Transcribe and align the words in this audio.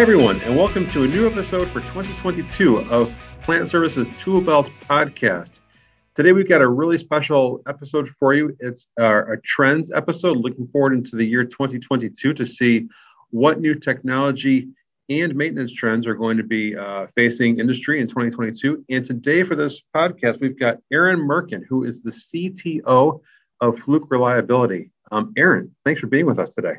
Hi, 0.00 0.02
everyone, 0.04 0.40
and 0.44 0.56
welcome 0.56 0.88
to 0.88 1.02
a 1.02 1.08
new 1.08 1.26
episode 1.26 1.68
for 1.68 1.80
2022 1.80 2.78
of 2.90 3.38
Plant 3.42 3.68
Services 3.68 4.08
Tool 4.18 4.40
Belt 4.40 4.70
Podcast. 4.88 5.60
Today, 6.14 6.32
we've 6.32 6.48
got 6.48 6.62
a 6.62 6.66
really 6.66 6.96
special 6.96 7.60
episode 7.68 8.08
for 8.18 8.32
you. 8.32 8.56
It's 8.60 8.88
our, 8.98 9.34
a 9.34 9.42
trends 9.42 9.90
episode, 9.90 10.38
looking 10.38 10.66
forward 10.68 10.94
into 10.94 11.16
the 11.16 11.24
year 11.26 11.44
2022 11.44 12.32
to 12.32 12.46
see 12.46 12.88
what 13.28 13.60
new 13.60 13.74
technology 13.74 14.70
and 15.10 15.34
maintenance 15.34 15.70
trends 15.70 16.06
are 16.06 16.14
going 16.14 16.38
to 16.38 16.44
be 16.44 16.74
uh, 16.74 17.06
facing 17.08 17.60
industry 17.60 18.00
in 18.00 18.06
2022. 18.06 18.82
And 18.88 19.04
today, 19.04 19.42
for 19.42 19.54
this 19.54 19.82
podcast, 19.94 20.40
we've 20.40 20.58
got 20.58 20.78
Aaron 20.90 21.20
Merkin, 21.20 21.62
who 21.68 21.84
is 21.84 22.02
the 22.02 22.10
CTO 22.10 23.20
of 23.60 23.78
Fluke 23.78 24.10
Reliability. 24.10 24.92
Um, 25.12 25.34
Aaron, 25.36 25.76
thanks 25.84 26.00
for 26.00 26.06
being 26.06 26.24
with 26.24 26.38
us 26.38 26.52
today. 26.52 26.76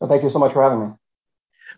Well, 0.00 0.10
thank 0.10 0.24
you 0.24 0.30
so 0.30 0.40
much 0.40 0.52
for 0.52 0.64
having 0.64 0.88
me. 0.88 0.94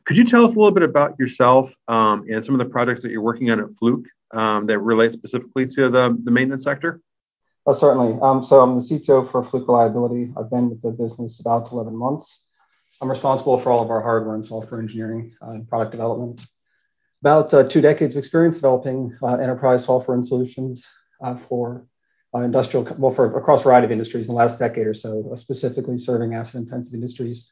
Could 0.05 0.17
you 0.17 0.25
tell 0.25 0.45
us 0.45 0.55
a 0.55 0.57
little 0.57 0.73
bit 0.73 0.83
about 0.83 1.19
yourself 1.19 1.73
um, 1.89 2.25
and 2.31 2.45
some 2.45 2.55
of 2.55 2.59
the 2.59 2.67
projects 2.67 3.03
that 3.03 3.11
you're 3.11 3.23
working 3.23 3.51
on 3.51 3.61
at 3.61 3.71
Fluke 3.79 4.07
um, 4.33 4.67
that 4.67 4.79
relate 4.79 5.13
specifically 5.13 5.67
to 5.67 5.89
the, 5.89 6.19
the 6.25 6.31
maintenance 6.31 6.65
sector? 6.65 7.01
Oh, 7.67 7.73
certainly. 7.73 8.19
Um, 8.23 8.43
so 8.43 8.61
I'm 8.61 8.77
the 8.77 8.81
CTO 8.81 9.31
for 9.31 9.45
Fluke 9.45 9.69
Reliability. 9.69 10.33
I've 10.37 10.51
been 10.51 10.71
with 10.71 10.81
the 10.81 10.91
business 10.91 11.41
about 11.41 11.71
11 11.71 11.95
months. 11.95 12.41
I'm 13.01 13.11
responsible 13.11 13.61
for 13.61 13.71
all 13.71 13.83
of 13.83 13.91
our 13.91 14.01
hardware 14.01 14.35
and 14.35 14.45
software 14.45 14.81
engineering 14.81 15.35
uh, 15.43 15.51
and 15.51 15.69
product 15.69 15.93
development. 15.93 16.41
About 17.21 17.53
uh, 17.53 17.65
two 17.65 17.81
decades 17.81 18.15
of 18.15 18.21
experience 18.21 18.57
developing 18.57 19.17
uh, 19.23 19.35
enterprise 19.35 19.85
software 19.85 20.17
and 20.17 20.27
solutions 20.27 20.85
uh, 21.23 21.37
for 21.49 21.87
uh, 22.35 22.41
industrial, 22.41 22.87
well, 22.99 23.15
for 23.15 23.37
across 23.37 23.61
a 23.61 23.65
variety 23.65 23.85
of 23.85 23.93
industries 23.93 24.27
in 24.27 24.29
the 24.29 24.35
last 24.35 24.59
decade 24.59 24.87
or 24.87 24.95
so, 24.95 25.31
uh, 25.33 25.37
specifically 25.37 25.99
serving 25.99 26.35
asset 26.35 26.57
intensive 26.57 26.95
industries, 26.95 27.51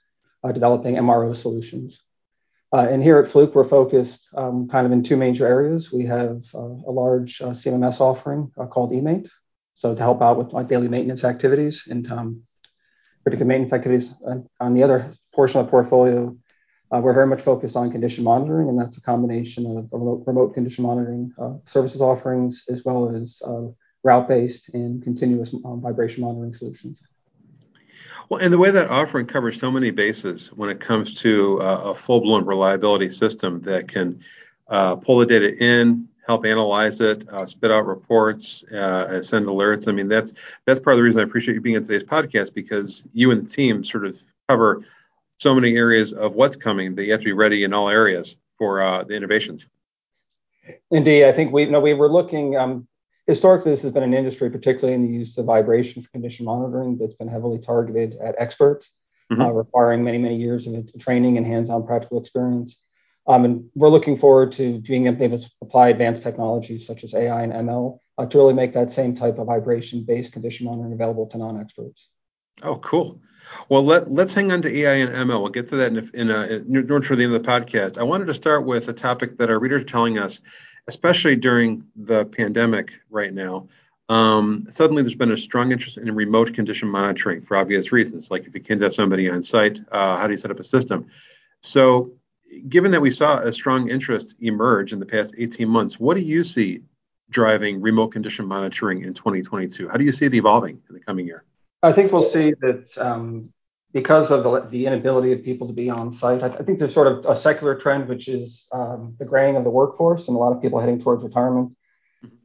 developing 0.54 0.94
MRO 0.94 1.34
solutions. 1.34 2.00
Uh, 2.72 2.88
and 2.90 3.02
here 3.02 3.18
at 3.18 3.30
Fluke, 3.30 3.54
we're 3.54 3.68
focused 3.68 4.28
um, 4.34 4.68
kind 4.68 4.86
of 4.86 4.92
in 4.92 5.02
two 5.02 5.16
major 5.16 5.46
areas. 5.46 5.92
We 5.92 6.04
have 6.06 6.42
uh, 6.54 6.58
a 6.58 6.90
large 6.90 7.40
uh, 7.40 7.50
CMMS 7.50 8.00
offering 8.00 8.50
uh, 8.58 8.66
called 8.66 8.90
eMaint, 8.90 9.28
so 9.74 9.94
to 9.94 10.02
help 10.02 10.20
out 10.20 10.36
with 10.36 10.52
like 10.52 10.68
daily 10.68 10.88
maintenance 10.88 11.22
activities 11.22 11.84
and 11.88 12.10
um, 12.10 12.42
predictive 13.22 13.46
maintenance 13.46 13.72
activities. 13.72 14.14
on 14.60 14.74
the 14.74 14.82
other 14.82 15.12
portion 15.34 15.60
of 15.60 15.66
the 15.66 15.70
portfolio, 15.70 16.36
uh, 16.92 16.98
we're 16.98 17.14
very 17.14 17.26
much 17.26 17.42
focused 17.42 17.76
on 17.76 17.90
condition 17.90 18.24
monitoring, 18.24 18.68
and 18.68 18.78
that's 18.78 18.96
a 18.96 19.00
combination 19.00 19.64
of 19.78 19.88
remote, 19.92 20.24
remote 20.26 20.54
condition 20.54 20.84
monitoring 20.84 21.32
uh, 21.40 21.54
services 21.64 22.00
offerings 22.00 22.64
as 22.68 22.84
well 22.84 23.14
as 23.14 23.42
route-based 24.02 24.70
and 24.72 25.02
continuous 25.02 25.52
um, 25.64 25.80
vibration 25.80 26.22
monitoring 26.22 26.54
solutions. 26.54 26.98
Well, 28.28 28.40
and 28.40 28.52
the 28.52 28.58
way 28.58 28.70
that 28.70 28.88
offering 28.88 29.26
covers 29.26 29.58
so 29.58 29.70
many 29.70 29.90
bases 29.90 30.48
when 30.48 30.68
it 30.68 30.80
comes 30.80 31.14
to 31.22 31.60
uh, 31.62 31.90
a 31.90 31.94
full 31.94 32.20
blown 32.20 32.44
reliability 32.44 33.10
system 33.10 33.60
that 33.62 33.88
can 33.88 34.20
uh, 34.68 34.96
pull 34.96 35.18
the 35.18 35.26
data 35.26 35.56
in, 35.62 36.08
help 36.26 36.44
analyze 36.44 37.00
it, 37.00 37.28
uh, 37.28 37.46
spit 37.46 37.70
out 37.70 37.86
reports, 37.86 38.64
uh, 38.64 39.22
send 39.22 39.46
alerts. 39.46 39.86
I 39.86 39.92
mean, 39.92 40.08
that's 40.08 40.32
that's 40.64 40.80
part 40.80 40.94
of 40.94 40.98
the 40.98 41.04
reason 41.04 41.20
I 41.20 41.24
appreciate 41.24 41.54
you 41.54 41.60
being 41.60 41.76
in 41.76 41.82
today's 41.82 42.02
podcast 42.02 42.52
because 42.52 43.04
you 43.12 43.30
and 43.30 43.46
the 43.46 43.50
team 43.50 43.84
sort 43.84 44.04
of 44.04 44.20
cover 44.48 44.84
so 45.38 45.54
many 45.54 45.76
areas 45.76 46.12
of 46.12 46.34
what's 46.34 46.56
coming 46.56 46.94
that 46.96 47.04
you 47.04 47.12
have 47.12 47.20
to 47.20 47.26
be 47.26 47.32
ready 47.32 47.62
in 47.62 47.72
all 47.72 47.88
areas 47.88 48.36
for 48.58 48.80
uh, 48.80 49.04
the 49.04 49.14
innovations. 49.14 49.66
Indeed, 50.90 51.26
I 51.26 51.32
think 51.32 51.52
we 51.52 51.64
you 51.64 51.70
know 51.70 51.80
we 51.80 51.94
were 51.94 52.10
looking. 52.10 52.56
Um, 52.56 52.88
historically, 53.26 53.72
this 53.72 53.82
has 53.82 53.92
been 53.92 54.02
an 54.02 54.14
industry, 54.14 54.50
particularly 54.50 54.94
in 54.94 55.02
the 55.02 55.18
use 55.18 55.36
of 55.38 55.46
vibration 55.46 56.02
for 56.02 56.10
condition 56.10 56.44
monitoring, 56.44 56.98
that's 56.98 57.14
been 57.14 57.28
heavily 57.28 57.58
targeted 57.58 58.16
at 58.22 58.34
experts, 58.38 58.90
mm-hmm. 59.32 59.42
uh, 59.42 59.50
requiring 59.50 60.04
many, 60.04 60.18
many 60.18 60.36
years 60.36 60.66
of 60.66 60.88
training 60.98 61.36
and 61.36 61.46
hands 61.46 61.70
on 61.70 61.86
practical 61.86 62.20
experience. 62.20 62.76
Um, 63.28 63.44
and 63.44 63.70
we're 63.74 63.88
looking 63.88 64.16
forward 64.16 64.52
to 64.52 64.78
being 64.80 65.06
able 65.08 65.38
to 65.38 65.50
apply 65.60 65.88
advanced 65.88 66.22
technologies 66.22 66.86
such 66.86 67.02
as 67.02 67.12
AI 67.12 67.42
and 67.42 67.52
ML 67.52 67.98
uh, 68.18 68.26
to 68.26 68.38
really 68.38 68.54
make 68.54 68.72
that 68.74 68.92
same 68.92 69.16
type 69.16 69.38
of 69.38 69.46
vibration 69.46 70.04
based 70.04 70.32
condition 70.32 70.66
monitoring 70.66 70.92
available 70.92 71.26
to 71.26 71.38
non 71.38 71.60
experts. 71.60 72.08
Oh, 72.62 72.76
cool. 72.76 73.20
Well, 73.68 73.84
let, 73.84 74.10
let's 74.10 74.34
hang 74.34 74.50
on 74.52 74.62
to 74.62 74.78
AI 74.78 74.94
and 74.94 75.30
ML. 75.30 75.40
We'll 75.40 75.50
get 75.50 75.68
to 75.68 75.76
that 75.76 75.92
in, 75.92 75.98
a, 75.98 76.10
in, 76.14 76.30
a, 76.30 76.42
in 76.56 76.72
the 76.72 76.78
end 76.78 76.90
of 76.90 77.42
the 77.42 77.48
podcast. 77.48 77.98
I 77.98 78.02
wanted 78.02 78.26
to 78.26 78.34
start 78.34 78.64
with 78.64 78.88
a 78.88 78.92
topic 78.92 79.38
that 79.38 79.50
our 79.50 79.58
readers 79.58 79.82
are 79.82 79.86
telling 79.86 80.18
us 80.18 80.40
especially 80.88 81.36
during 81.36 81.84
the 81.96 82.24
pandemic 82.26 82.92
right 83.10 83.32
now, 83.32 83.68
um, 84.08 84.66
suddenly 84.70 85.02
there's 85.02 85.16
been 85.16 85.32
a 85.32 85.36
strong 85.36 85.72
interest 85.72 85.98
in 85.98 86.14
remote 86.14 86.54
condition 86.54 86.88
monitoring 86.88 87.42
for 87.42 87.56
obvious 87.56 87.90
reasons. 87.90 88.30
Like 88.30 88.46
if 88.46 88.54
you 88.54 88.60
can't 88.60 88.80
have 88.82 88.94
somebody 88.94 89.28
on 89.28 89.42
site, 89.42 89.80
uh, 89.90 90.16
how 90.16 90.26
do 90.26 90.32
you 90.32 90.36
set 90.36 90.50
up 90.50 90.60
a 90.60 90.64
system? 90.64 91.06
So, 91.60 92.12
given 92.68 92.92
that 92.92 93.00
we 93.00 93.10
saw 93.10 93.40
a 93.40 93.52
strong 93.52 93.88
interest 93.88 94.36
emerge 94.40 94.92
in 94.92 95.00
the 95.00 95.06
past 95.06 95.34
18 95.36 95.68
months, 95.68 95.98
what 95.98 96.16
do 96.16 96.22
you 96.22 96.44
see 96.44 96.82
driving 97.28 97.80
remote 97.80 98.08
condition 98.08 98.46
monitoring 98.46 99.02
in 99.02 99.14
2022? 99.14 99.88
How 99.88 99.96
do 99.96 100.04
you 100.04 100.12
see 100.12 100.26
it 100.26 100.34
evolving 100.34 100.80
in 100.88 100.94
the 100.94 101.00
coming 101.00 101.26
year? 101.26 101.42
I 101.82 101.92
think 101.92 102.12
we'll 102.12 102.22
see 102.22 102.54
that 102.60 102.96
um, 102.98 103.52
because 103.96 104.30
of 104.30 104.44
the, 104.44 104.68
the 104.68 104.84
inability 104.84 105.32
of 105.32 105.42
people 105.42 105.66
to 105.66 105.72
be 105.72 105.88
on 105.88 106.12
site. 106.12 106.42
I, 106.42 106.48
I 106.48 106.62
think 106.64 106.78
there's 106.78 106.92
sort 106.92 107.06
of 107.06 107.24
a 107.24 107.34
secular 107.34 107.74
trend, 107.74 108.08
which 108.08 108.28
is 108.28 108.66
um, 108.70 109.16
the 109.18 109.24
graying 109.24 109.56
of 109.56 109.64
the 109.64 109.70
workforce 109.70 110.28
and 110.28 110.36
a 110.36 110.38
lot 110.38 110.52
of 110.54 110.60
people 110.60 110.78
heading 110.78 111.00
towards 111.00 111.22
retirement. 111.24 111.74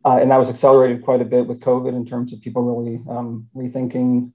Uh, 0.05 0.17
and 0.21 0.31
that 0.31 0.37
was 0.37 0.47
accelerated 0.47 1.03
quite 1.03 1.19
a 1.19 1.25
bit 1.25 1.45
with 1.45 1.59
COVID 1.59 1.93
in 1.93 2.05
terms 2.05 2.31
of 2.31 2.39
people 2.39 2.63
really 2.63 3.01
um, 3.09 3.49
rethinking. 3.53 4.31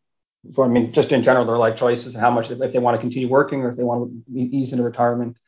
So, 0.53 0.63
I 0.63 0.69
mean, 0.69 0.93
just 0.93 1.11
in 1.11 1.23
general, 1.23 1.47
their 1.47 1.57
life 1.57 1.79
choices 1.79 2.15
and 2.15 2.23
how 2.23 2.31
much, 2.31 2.51
if 2.51 2.59
they 2.59 2.79
want 2.79 2.97
to 2.97 3.01
continue 3.01 3.31
working 3.31 3.63
or 3.63 3.71
if 3.71 3.79
they 3.79 3.83
want 3.83 4.13
to 4.27 4.39
ease 4.39 4.73
into 4.73 4.85
retirement, 4.85 5.39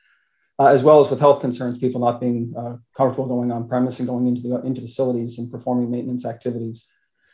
uh, 0.58 0.68
as 0.68 0.82
well 0.82 1.04
as 1.04 1.10
with 1.10 1.20
health 1.20 1.42
concerns, 1.42 1.76
people 1.76 2.00
not 2.00 2.18
being 2.18 2.54
uh, 2.56 2.76
comfortable 2.96 3.28
going 3.28 3.52
on 3.52 3.68
premise 3.68 3.98
and 3.98 4.08
going 4.08 4.26
into 4.26 4.48
the, 4.48 4.62
into 4.62 4.80
facilities 4.80 5.36
and 5.36 5.52
performing 5.52 5.90
maintenance 5.90 6.24
activities. 6.24 6.86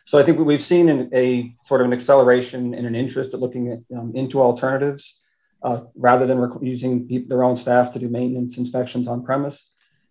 So 0.07 0.19
I 0.19 0.23
think 0.23 0.39
we've 0.39 0.63
seen 0.63 0.89
an, 0.89 1.11
a 1.15 1.55
sort 1.65 1.81
of 1.81 1.87
an 1.87 1.93
acceleration 1.93 2.75
and 2.75 2.87
an 2.87 2.95
interest 2.95 3.33
at 3.33 3.41
looking 3.41 3.73
at, 3.73 3.97
um, 3.97 4.13
into 4.15 4.43
alternatives 4.43 5.19
uh, 5.63 5.81
rather 5.97 6.27
than 6.27 6.39
rec- 6.39 6.63
using 6.63 7.27
their 7.27 7.43
own 7.43 7.57
staff 7.57 7.93
to 7.95 7.99
do 7.99 8.09
maintenance 8.09 8.59
inspections 8.59 9.09
on 9.09 9.25
premise. 9.25 9.63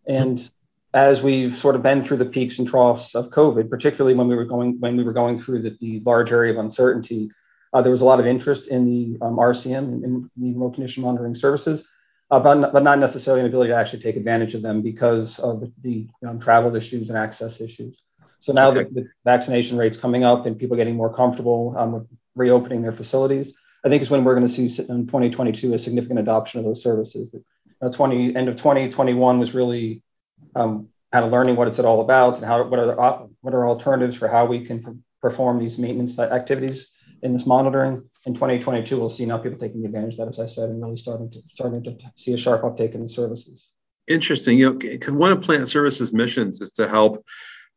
And 0.07 0.49
as 0.93 1.21
we've 1.21 1.57
sort 1.57 1.75
of 1.75 1.83
been 1.83 2.03
through 2.03 2.17
the 2.17 2.25
peaks 2.25 2.59
and 2.59 2.67
troughs 2.67 3.15
of 3.15 3.29
COVID, 3.29 3.69
particularly 3.69 4.15
when 4.15 4.27
we 4.27 4.35
were 4.35 4.45
going 4.45 4.79
when 4.79 4.97
we 4.97 5.03
were 5.03 5.13
going 5.13 5.41
through 5.41 5.61
the, 5.61 5.77
the 5.79 6.01
large 6.05 6.31
area 6.31 6.51
of 6.51 6.59
uncertainty, 6.59 7.29
uh, 7.73 7.81
there 7.81 7.91
was 7.91 8.01
a 8.01 8.05
lot 8.05 8.19
of 8.19 8.27
interest 8.27 8.67
in 8.67 8.85
the 8.85 9.25
um, 9.25 9.37
RCM 9.37 9.77
and 9.77 10.03
in 10.03 10.29
the 10.37 10.53
remote 10.53 10.75
condition 10.75 11.03
monitoring 11.03 11.35
services, 11.35 11.83
uh, 12.29 12.39
but, 12.39 12.71
but 12.71 12.83
not 12.83 12.99
necessarily 12.99 13.41
an 13.41 13.47
ability 13.47 13.69
to 13.69 13.75
actually 13.75 14.01
take 14.01 14.15
advantage 14.15 14.53
of 14.53 14.61
them 14.61 14.81
because 14.81 15.39
of 15.39 15.61
the, 15.61 15.71
the 15.81 16.07
um, 16.27 16.39
travel 16.39 16.75
issues 16.75 17.09
and 17.09 17.17
access 17.17 17.59
issues. 17.59 18.03
So 18.43 18.51
now 18.51 18.71
okay. 18.71 18.83
the, 18.83 19.01
the, 19.01 19.09
vaccination 19.23 19.77
rates 19.77 19.95
coming 19.95 20.25
up 20.25 20.45
and 20.45 20.59
people 20.59 20.75
getting 20.75 20.97
more 20.97 21.15
comfortable 21.15 21.73
um, 21.77 21.93
with 21.93 22.07
reopening 22.35 22.81
their 22.81 22.91
facilities, 22.91 23.53
I 23.85 23.89
think 23.89 24.01
is 24.01 24.09
when 24.09 24.25
we're 24.25 24.35
going 24.35 24.49
to 24.49 24.53
see 24.53 24.65
in 24.83 25.07
2022 25.07 25.73
a 25.73 25.79
significant 25.79 26.19
adoption 26.19 26.59
of 26.59 26.65
those 26.65 26.83
services. 26.83 27.33
Uh, 27.81 27.89
20 27.89 28.35
end 28.35 28.49
of 28.49 28.57
2021 28.57 29.39
was 29.39 29.53
really 29.53 30.01
um, 30.57 30.89
kind 31.13 31.23
of 31.23 31.31
learning 31.31 31.55
what 31.55 31.69
it's 31.69 31.79
all 31.79 32.01
about 32.01 32.35
and 32.35 32.43
how 32.43 32.61
what 32.67 32.79
are 32.79 32.87
the, 32.87 33.29
what 33.39 33.53
are 33.53 33.65
alternatives 33.65 34.17
for 34.17 34.27
how 34.27 34.45
we 34.45 34.65
can 34.65 35.01
perform 35.21 35.57
these 35.57 35.77
maintenance 35.77 36.19
activities 36.19 36.87
in 37.21 37.31
this 37.31 37.45
monitoring. 37.45 38.09
In 38.25 38.33
2022, 38.33 38.99
we'll 38.99 39.09
see 39.09 39.25
now 39.25 39.37
people 39.37 39.57
taking 39.57 39.85
advantage 39.85 40.15
of 40.15 40.17
that, 40.17 40.27
as 40.27 40.39
I 40.41 40.53
said, 40.53 40.69
and 40.69 40.83
really 40.83 40.97
starting 40.97 41.31
to 41.31 41.41
starting 41.53 41.81
to 41.85 41.95
see 42.17 42.33
a 42.33 42.37
sharp 42.37 42.65
uptake 42.65 42.93
in 42.93 43.03
the 43.03 43.09
services. 43.09 43.63
Interesting. 44.05 44.57
You 44.57 44.73
know, 44.73 45.13
one 45.13 45.31
of 45.31 45.41
Plant 45.41 45.69
Services 45.69 46.11
missions 46.11 46.59
is 46.59 46.71
to 46.71 46.89
help 46.89 47.25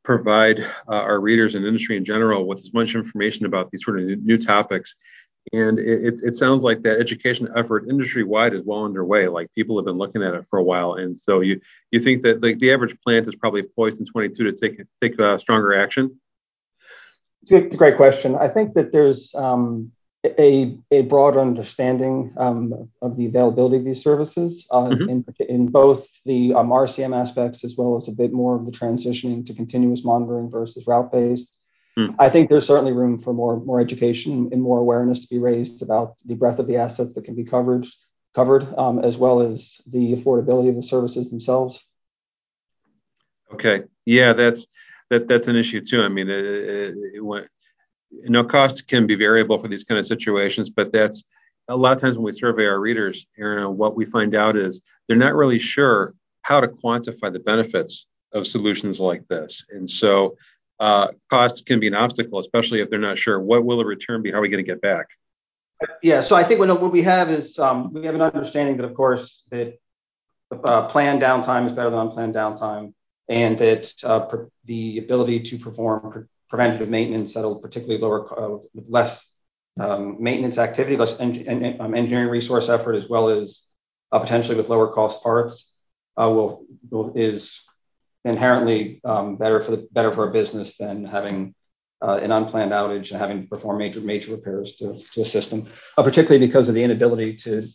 provide 0.06 0.60
uh, 0.60 1.02
our 1.02 1.20
readers 1.20 1.56
and 1.56 1.66
industry 1.66 1.96
in 1.96 2.04
general 2.04 2.46
with 2.46 2.58
as 2.58 2.72
much 2.72 2.94
information 2.94 3.44
about 3.44 3.70
these 3.70 3.84
sort 3.84 3.98
of 3.98 4.06
new, 4.22 4.38
topics. 4.38 4.94
And 5.52 5.80
it, 5.80 6.20
it, 6.22 6.36
sounds 6.36 6.62
like 6.62 6.82
that 6.82 7.00
education 7.00 7.48
effort 7.56 7.88
industry 7.88 8.22
wide 8.22 8.54
is 8.54 8.62
well 8.64 8.84
underway. 8.84 9.26
Like 9.26 9.52
people 9.54 9.76
have 9.76 9.84
been 9.84 9.98
looking 9.98 10.22
at 10.22 10.34
it 10.34 10.46
for 10.48 10.58
a 10.58 10.62
while, 10.62 10.94
and 10.94 11.16
so 11.16 11.40
you 11.40 11.60
you 11.92 12.00
think 12.00 12.22
that 12.22 12.42
like 12.42 12.58
the 12.58 12.72
average 12.72 12.98
plant 13.00 13.28
is 13.28 13.36
probably 13.36 13.62
poised 13.62 14.00
in 14.00 14.06
22 14.06 14.44
to 14.44 14.52
take 14.52 14.80
take 15.00 15.20
uh, 15.20 15.38
stronger 15.38 15.74
action. 15.74 16.18
It's 17.42 17.52
a, 17.52 17.60
great 17.76 17.96
question. 17.96 18.34
I 18.34 18.48
think 18.48 18.74
that 18.74 18.90
there's 18.90 19.32
um, 19.36 19.92
a, 20.40 20.78
a 20.90 21.02
broad 21.02 21.36
understanding 21.36 22.32
um, 22.36 22.88
of 23.02 23.16
the 23.16 23.26
availability 23.26 23.76
of 23.76 23.84
these 23.84 24.02
services 24.02 24.66
uh, 24.70 24.88
mm-hmm. 24.88 25.08
in, 25.08 25.24
in 25.48 25.66
both 25.66 26.06
the 26.24 26.54
um, 26.54 26.68
RCM 26.68 27.18
aspects 27.18 27.64
as 27.64 27.76
well 27.76 27.96
as 27.96 28.08
a 28.08 28.12
bit 28.12 28.32
more 28.32 28.56
of 28.56 28.66
the 28.66 28.72
transitioning 28.72 29.46
to 29.46 29.54
continuous 29.54 30.04
monitoring 30.04 30.50
versus 30.50 30.86
route 30.86 31.12
based. 31.12 31.50
Mm. 31.98 32.14
I 32.18 32.28
think 32.28 32.48
there's 32.48 32.66
certainly 32.66 32.92
room 32.92 33.18
for 33.18 33.32
more 33.32 33.58
more 33.58 33.80
education 33.80 34.50
and 34.52 34.60
more 34.60 34.78
awareness 34.78 35.20
to 35.20 35.28
be 35.28 35.38
raised 35.38 35.80
about 35.80 36.16
the 36.26 36.34
breadth 36.34 36.58
of 36.58 36.66
the 36.66 36.76
assets 36.76 37.14
that 37.14 37.24
can 37.24 37.34
be 37.34 37.44
covered 37.44 37.86
covered 38.34 38.66
um, 38.76 38.98
as 38.98 39.16
well 39.16 39.40
as 39.40 39.80
the 39.86 40.14
affordability 40.14 40.68
of 40.68 40.76
the 40.76 40.82
services 40.82 41.30
themselves. 41.30 41.82
Okay, 43.52 43.84
yeah, 44.04 44.34
that's 44.34 44.66
that 45.08 45.26
that's 45.26 45.48
an 45.48 45.56
issue 45.56 45.80
too. 45.80 46.02
I 46.02 46.08
mean, 46.08 46.28
it, 46.28 46.44
it, 46.44 46.94
it, 47.14 47.48
you 48.10 48.30
know, 48.30 48.44
costs 48.44 48.80
can 48.80 49.06
be 49.06 49.14
variable 49.14 49.58
for 49.58 49.68
these 49.68 49.84
kind 49.84 49.98
of 49.98 50.06
situations, 50.06 50.70
but 50.70 50.92
that's 50.92 51.24
a 51.68 51.76
lot 51.76 51.92
of 51.92 52.00
times 52.00 52.16
when 52.16 52.24
we 52.24 52.32
survey 52.32 52.66
our 52.66 52.78
readers, 52.78 53.26
Aaron, 53.38 53.76
what 53.76 53.96
we 53.96 54.04
find 54.04 54.34
out 54.34 54.56
is 54.56 54.82
they're 55.06 55.16
not 55.16 55.34
really 55.34 55.58
sure 55.58 56.14
how 56.42 56.60
to 56.60 56.68
quantify 56.68 57.32
the 57.32 57.40
benefits 57.40 58.06
of 58.32 58.46
solutions 58.46 59.00
like 59.00 59.26
this. 59.26 59.64
And 59.70 59.88
so 59.88 60.36
uh, 60.78 61.08
costs 61.28 61.60
can 61.62 61.80
be 61.80 61.88
an 61.88 61.94
obstacle, 61.94 62.38
especially 62.38 62.80
if 62.80 62.90
they're 62.90 62.98
not 62.98 63.18
sure 63.18 63.40
what 63.40 63.64
will 63.64 63.78
the 63.78 63.84
return 63.84 64.22
be, 64.22 64.30
how 64.30 64.38
are 64.38 64.42
we 64.42 64.48
going 64.48 64.64
to 64.64 64.70
get 64.70 64.80
back? 64.80 65.06
Yeah, 66.02 66.20
so 66.20 66.36
I 66.36 66.44
think 66.44 66.60
what, 66.60 66.80
what 66.80 66.92
we 66.92 67.02
have 67.02 67.30
is 67.30 67.58
um, 67.58 67.92
we 67.92 68.06
have 68.06 68.14
an 68.14 68.22
understanding 68.22 68.76
that, 68.76 68.86
of 68.86 68.94
course, 68.94 69.42
that 69.50 69.78
uh, 70.50 70.86
planned 70.86 71.20
downtime 71.20 71.66
is 71.66 71.72
better 71.72 71.90
than 71.90 71.98
unplanned 71.98 72.34
downtime, 72.34 72.94
and 73.28 73.58
that 73.58 73.92
uh, 74.04 74.26
the 74.64 74.98
ability 74.98 75.40
to 75.40 75.58
perform 75.58 76.28
preventative 76.48 76.88
maintenance 76.88 77.36
at 77.36 77.44
a 77.44 77.54
particularly 77.54 78.00
lower, 78.00 78.54
uh, 78.54 78.58
less 78.88 79.28
um, 79.78 80.22
maintenance 80.22 80.58
activity, 80.58 80.96
less 80.96 81.18
um, 81.18 81.94
engineering 81.94 82.30
resource 82.30 82.68
effort, 82.68 82.94
as 82.94 83.08
well 83.08 83.28
as 83.28 83.62
uh, 84.12 84.18
potentially 84.18 84.56
with 84.56 84.68
lower 84.68 84.88
cost 84.88 85.22
parts, 85.22 85.70
uh, 86.16 86.50
is 87.14 87.60
inherently 88.24 89.00
um, 89.04 89.36
better 89.36 89.62
for 89.62 90.28
a 90.28 90.32
business 90.32 90.76
than 90.78 91.04
having 91.04 91.54
an 92.02 92.30
unplanned 92.30 92.72
outage 92.72 93.10
and 93.10 93.18
having 93.18 93.42
to 93.42 93.48
perform 93.48 93.78
major 93.78 94.00
major 94.00 94.30
repairs 94.30 94.76
to, 94.76 95.00
a 95.16 95.24
system, 95.24 95.66
particularly 95.96 96.44
because 96.44 96.68
of 96.68 96.74
the 96.74 96.82
inability 96.82 97.36
to. 97.36 97.66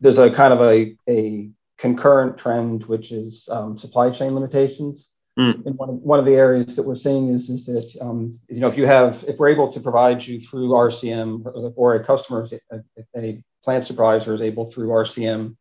There's 0.00 0.18
a 0.18 0.30
kind 0.30 0.54
of 0.54 0.60
a, 0.62 1.50
concurrent 1.78 2.36
trend, 2.36 2.84
which 2.86 3.12
is 3.12 3.48
supply 3.76 4.10
chain 4.10 4.34
limitations. 4.34 5.09
Mm. 5.38 5.64
And 5.64 5.78
one 5.78 5.88
of, 5.88 5.94
one 5.96 6.18
of 6.18 6.24
the 6.24 6.34
areas 6.34 6.74
that 6.74 6.82
we're 6.82 6.96
seeing 6.96 7.32
is, 7.32 7.48
is 7.48 7.64
that 7.66 7.96
um, 8.00 8.38
you 8.48 8.60
know 8.60 8.68
if 8.68 8.76
you 8.76 8.84
have 8.86 9.24
if 9.28 9.38
we're 9.38 9.48
able 9.48 9.72
to 9.72 9.80
provide 9.80 10.24
you 10.24 10.40
through 10.40 10.70
RCM 10.70 11.46
or, 11.46 11.72
or 11.76 11.94
a 11.94 12.04
customer 12.04 12.48
a, 12.72 12.80
a 13.16 13.42
plant 13.62 13.84
supervisor 13.84 14.34
is 14.34 14.40
able 14.40 14.70
through 14.70 14.88
RCM 14.88 15.56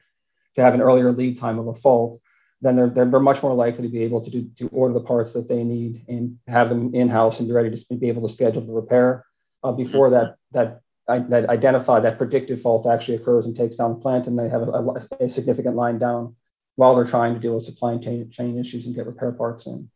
to 0.55 0.61
have 0.61 0.73
an 0.73 0.81
earlier 0.81 1.11
lead 1.11 1.37
time 1.37 1.59
of 1.59 1.67
a 1.67 1.75
fault, 1.75 2.19
then 2.61 2.75
they're, 2.75 2.89
they're 2.89 3.19
much 3.19 3.43
more 3.43 3.53
likely 3.53 3.83
to 3.83 3.89
be 3.89 4.03
able 4.03 4.21
to 4.21 4.31
do 4.31 4.49
to 4.57 4.67
order 4.69 4.93
the 4.93 4.99
parts 4.99 5.33
that 5.33 5.47
they 5.47 5.63
need 5.63 6.03
and 6.07 6.37
have 6.47 6.69
them 6.69 6.93
in 6.95 7.07
house 7.07 7.39
and 7.39 7.47
be 7.47 7.53
ready 7.53 7.69
to 7.69 7.95
be 7.95 8.09
able 8.09 8.27
to 8.27 8.33
schedule 8.33 8.61
the 8.61 8.73
repair 8.73 9.25
uh, 9.63 9.71
before 9.71 10.09
that 10.09 10.35
that 10.51 10.81
that 11.07 11.49
identify 11.49 11.99
that 11.99 12.17
predicted 12.17 12.61
fault 12.61 12.85
actually 12.85 13.15
occurs 13.15 13.45
and 13.45 13.55
takes 13.55 13.75
down 13.75 13.93
the 13.93 13.99
plant 13.99 14.27
and 14.27 14.37
they 14.37 14.49
have 14.49 14.61
a, 14.61 15.07
a 15.19 15.29
significant 15.29 15.75
line 15.75 15.97
down 15.97 16.35
while 16.79 16.95
they're 16.95 17.03
trying 17.03 17.33
to 17.33 17.41
deal 17.41 17.55
with 17.55 17.65
supply 17.65 17.97
chain, 17.97 18.31
chain 18.31 18.57
issues 18.57 18.85
and 18.85 18.95
get 18.95 19.05
repair 19.05 19.33
parts 19.33 19.65
in. 19.65 19.89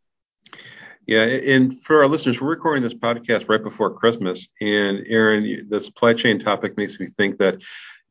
Yeah, 1.08 1.24
and 1.24 1.82
for 1.82 2.04
our 2.04 2.10
listeners, 2.10 2.42
we're 2.42 2.50
recording 2.50 2.84
this 2.84 2.94
podcast 2.94 3.48
right 3.48 3.64
before 3.64 3.94
Christmas, 3.94 4.50
and 4.60 5.02
Aaron, 5.08 5.66
the 5.70 5.80
supply 5.80 6.14
chain 6.14 6.40
topic 6.40 6.76
makes 6.76 7.00
me 7.00 7.08
think 7.08 7.38
that, 7.40 7.62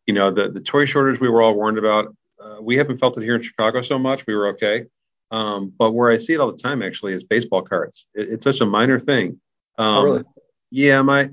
you 0.07 0.15
know, 0.15 0.31
the 0.31 0.51
the 0.51 0.63
toy 0.63 0.87
shortage 0.87 1.21
we 1.21 1.29
were 1.29 1.43
all 1.43 1.55
warned 1.55 1.77
about 1.77 2.17
uh, 2.43 2.63
we 2.63 2.77
haven't 2.77 2.97
felt 2.97 3.19
it 3.19 3.23
here 3.23 3.37
in 3.37 3.43
Chicago 3.43 3.83
so 3.83 3.99
much. 3.99 4.27
We 4.27 4.35
were 4.35 4.49
okay. 4.49 4.87
Um, 5.31 5.71
but 5.79 5.93
where 5.93 6.11
I 6.11 6.17
see 6.17 6.33
it 6.33 6.41
all 6.41 6.51
the 6.51 6.57
time 6.57 6.83
actually 6.83 7.13
is 7.13 7.25
baseball 7.25 7.61
cards. 7.61 8.07
It, 8.15 8.31
it's 8.31 8.45
such 8.45 8.63
a 8.63 8.67
minor 8.67 8.99
thing. 8.99 9.39
Um, 9.77 9.87
oh, 9.87 10.03
really? 10.03 10.25
Yeah, 10.71 11.03
my 11.03 11.31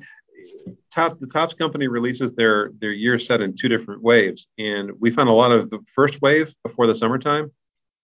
top 0.93 1.19
the 1.19 1.27
Topps 1.27 1.53
company 1.53 1.87
releases 1.87 2.33
their 2.33 2.71
their 2.79 2.91
year 2.91 3.19
set 3.19 3.41
in 3.41 3.55
two 3.55 3.69
different 3.69 4.01
waves, 4.01 4.47
and 4.57 4.91
we 4.99 5.11
found 5.11 5.29
a 5.29 5.33
lot 5.33 5.51
of 5.51 5.69
the 5.69 5.79
first 5.93 6.21
wave 6.21 6.53
before 6.63 6.87
the 6.87 6.95
summertime, 6.95 7.51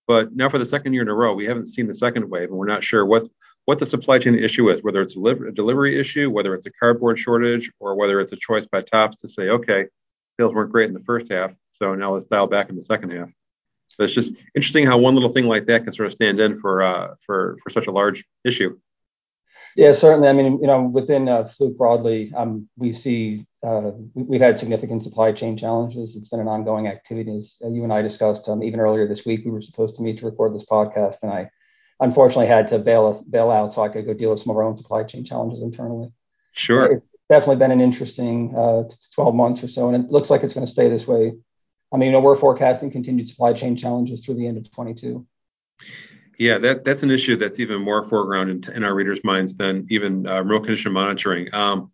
but 0.08 0.36
now 0.36 0.50
for 0.50 0.58
the 0.58 0.66
second 0.66 0.94
year 0.94 1.02
in 1.02 1.08
a 1.08 1.14
row, 1.14 1.34
we 1.34 1.46
haven't 1.46 1.68
seen 1.68 1.88
the 1.88 1.96
second 1.96 2.30
wave, 2.30 2.50
and 2.50 2.58
we're 2.58 2.66
not 2.66 2.84
sure 2.84 3.06
what 3.06 3.28
what 3.66 3.80
the 3.80 3.86
supply 3.86 4.20
chain 4.20 4.36
issue 4.36 4.70
is, 4.70 4.84
whether 4.84 5.02
it's 5.02 5.16
a 5.16 5.52
delivery 5.52 6.00
issue, 6.00 6.30
whether 6.30 6.54
it's 6.54 6.68
a 6.68 6.72
cardboard 6.72 7.18
shortage, 7.18 7.72
or 7.80 7.96
whether 7.96 8.20
it's 8.20 8.32
a 8.32 8.38
choice 8.38 8.68
by 8.68 8.82
Topps 8.82 9.22
to 9.22 9.28
say, 9.28 9.50
okay, 9.50 9.88
sales 10.40 10.54
weren't 10.54 10.72
great 10.72 10.88
in 10.88 10.94
the 10.94 11.04
first 11.04 11.32
half, 11.32 11.56
so 11.72 11.96
now 11.96 12.12
let's 12.14 12.26
dial 12.26 12.48
back 12.48 12.70
in 12.70 12.76
the 12.76 12.84
second 12.84 13.12
half. 13.12 13.32
So 13.90 14.04
it's 14.04 14.14
just 14.14 14.34
interesting 14.56 14.86
how 14.86 14.98
one 14.98 15.16
little 15.16 15.32
thing 15.32 15.46
like 15.46 15.66
that 15.68 15.84
can 15.84 15.94
sort 15.94 16.08
of 16.08 16.14
stand 16.14 16.40
in 16.40 16.58
for 16.58 16.82
uh, 16.82 17.16
for 17.26 17.58
for 17.64 17.70
such 17.70 17.88
a 17.88 17.92
large 17.92 18.26
issue. 18.44 18.78
Yeah, 19.76 19.94
certainly. 19.94 20.28
I 20.28 20.34
mean, 20.34 20.60
you 20.62 20.68
know, 20.68 20.84
within 20.84 21.28
uh, 21.28 21.50
Fluke 21.50 21.78
broadly, 21.78 22.32
um, 22.36 22.70
we 22.78 22.94
see 22.94 23.46
uh, 23.66 23.92
we've 24.14 24.42
had 24.42 24.58
significant 24.58 25.04
supply 25.04 25.32
chain 25.32 25.58
challenges. 25.58 26.16
It's 26.16 26.30
been 26.30 26.40
an 26.40 26.48
ongoing 26.48 26.88
activity, 26.88 27.40
as 27.40 27.74
you 27.74 27.84
and 27.84 27.92
I 27.92 28.02
discussed. 28.02 28.48
Um, 28.48 28.64
even 28.64 28.80
earlier 28.80 29.08
this 29.08 29.26
week, 29.26 29.42
we 29.44 29.52
were 29.52 29.62
supposed 29.62 29.96
to 29.96 30.02
meet 30.02 30.20
to 30.20 30.26
record 30.26 30.56
this 30.56 30.66
podcast, 30.66 31.18
and 31.24 31.32
I 31.32 31.50
unfortunately 32.00 32.48
had 32.48 32.70
to 32.70 32.80
bail 32.80 33.24
bail 33.30 33.52
out 33.52 33.74
so 33.74 33.82
I 33.82 33.90
could 33.90 34.06
go 34.06 34.14
deal 34.14 34.32
with 34.32 34.40
some 34.40 34.52
of 34.52 34.58
our 34.58 34.64
own 34.64 34.78
supply 34.78 35.04
chain 35.04 35.26
challenges 35.26 35.62
internally. 35.62 36.12
Sure. 36.54 36.86
It's 36.86 37.06
definitely 37.30 37.58
been 37.58 37.72
an 37.72 37.82
interesting 37.82 38.56
uh, 38.56 38.84
12 39.14 39.36
months 39.36 39.64
or 39.64 39.68
so, 39.68 39.90
and 39.90 40.06
it 40.06 40.12
looks 40.12 40.30
like 40.30 40.44
it's 40.44 40.54
going 40.54 40.66
to 40.66 40.72
stay 40.72 40.90
this 40.90 41.06
way 41.06 41.34
I 41.96 41.98
mean, 41.98 42.08
you 42.08 42.12
know, 42.12 42.20
we're 42.20 42.38
forecasting 42.38 42.92
continued 42.92 43.30
supply 43.30 43.54
chain 43.54 43.78
challenges 43.78 44.26
through 44.26 44.36
the 44.36 44.48
end 44.48 44.58
of 44.58 44.70
22. 44.70 45.26
Yeah, 46.38 46.58
that, 46.60 46.84
that's 46.84 47.04
an 47.04 47.12
issue 47.12 47.36
that's 47.36 47.60
even 47.60 47.82
more 47.82 48.04
foreground 48.04 48.50
in, 48.50 48.74
in 48.74 48.84
our 48.84 48.94
readers' 48.94 49.24
minds 49.24 49.56
than 49.56 49.86
even 49.90 50.28
uh, 50.28 50.40
remote 50.40 50.62
condition 50.62 50.92
monitoring. 50.92 51.54
Um, 51.54 51.92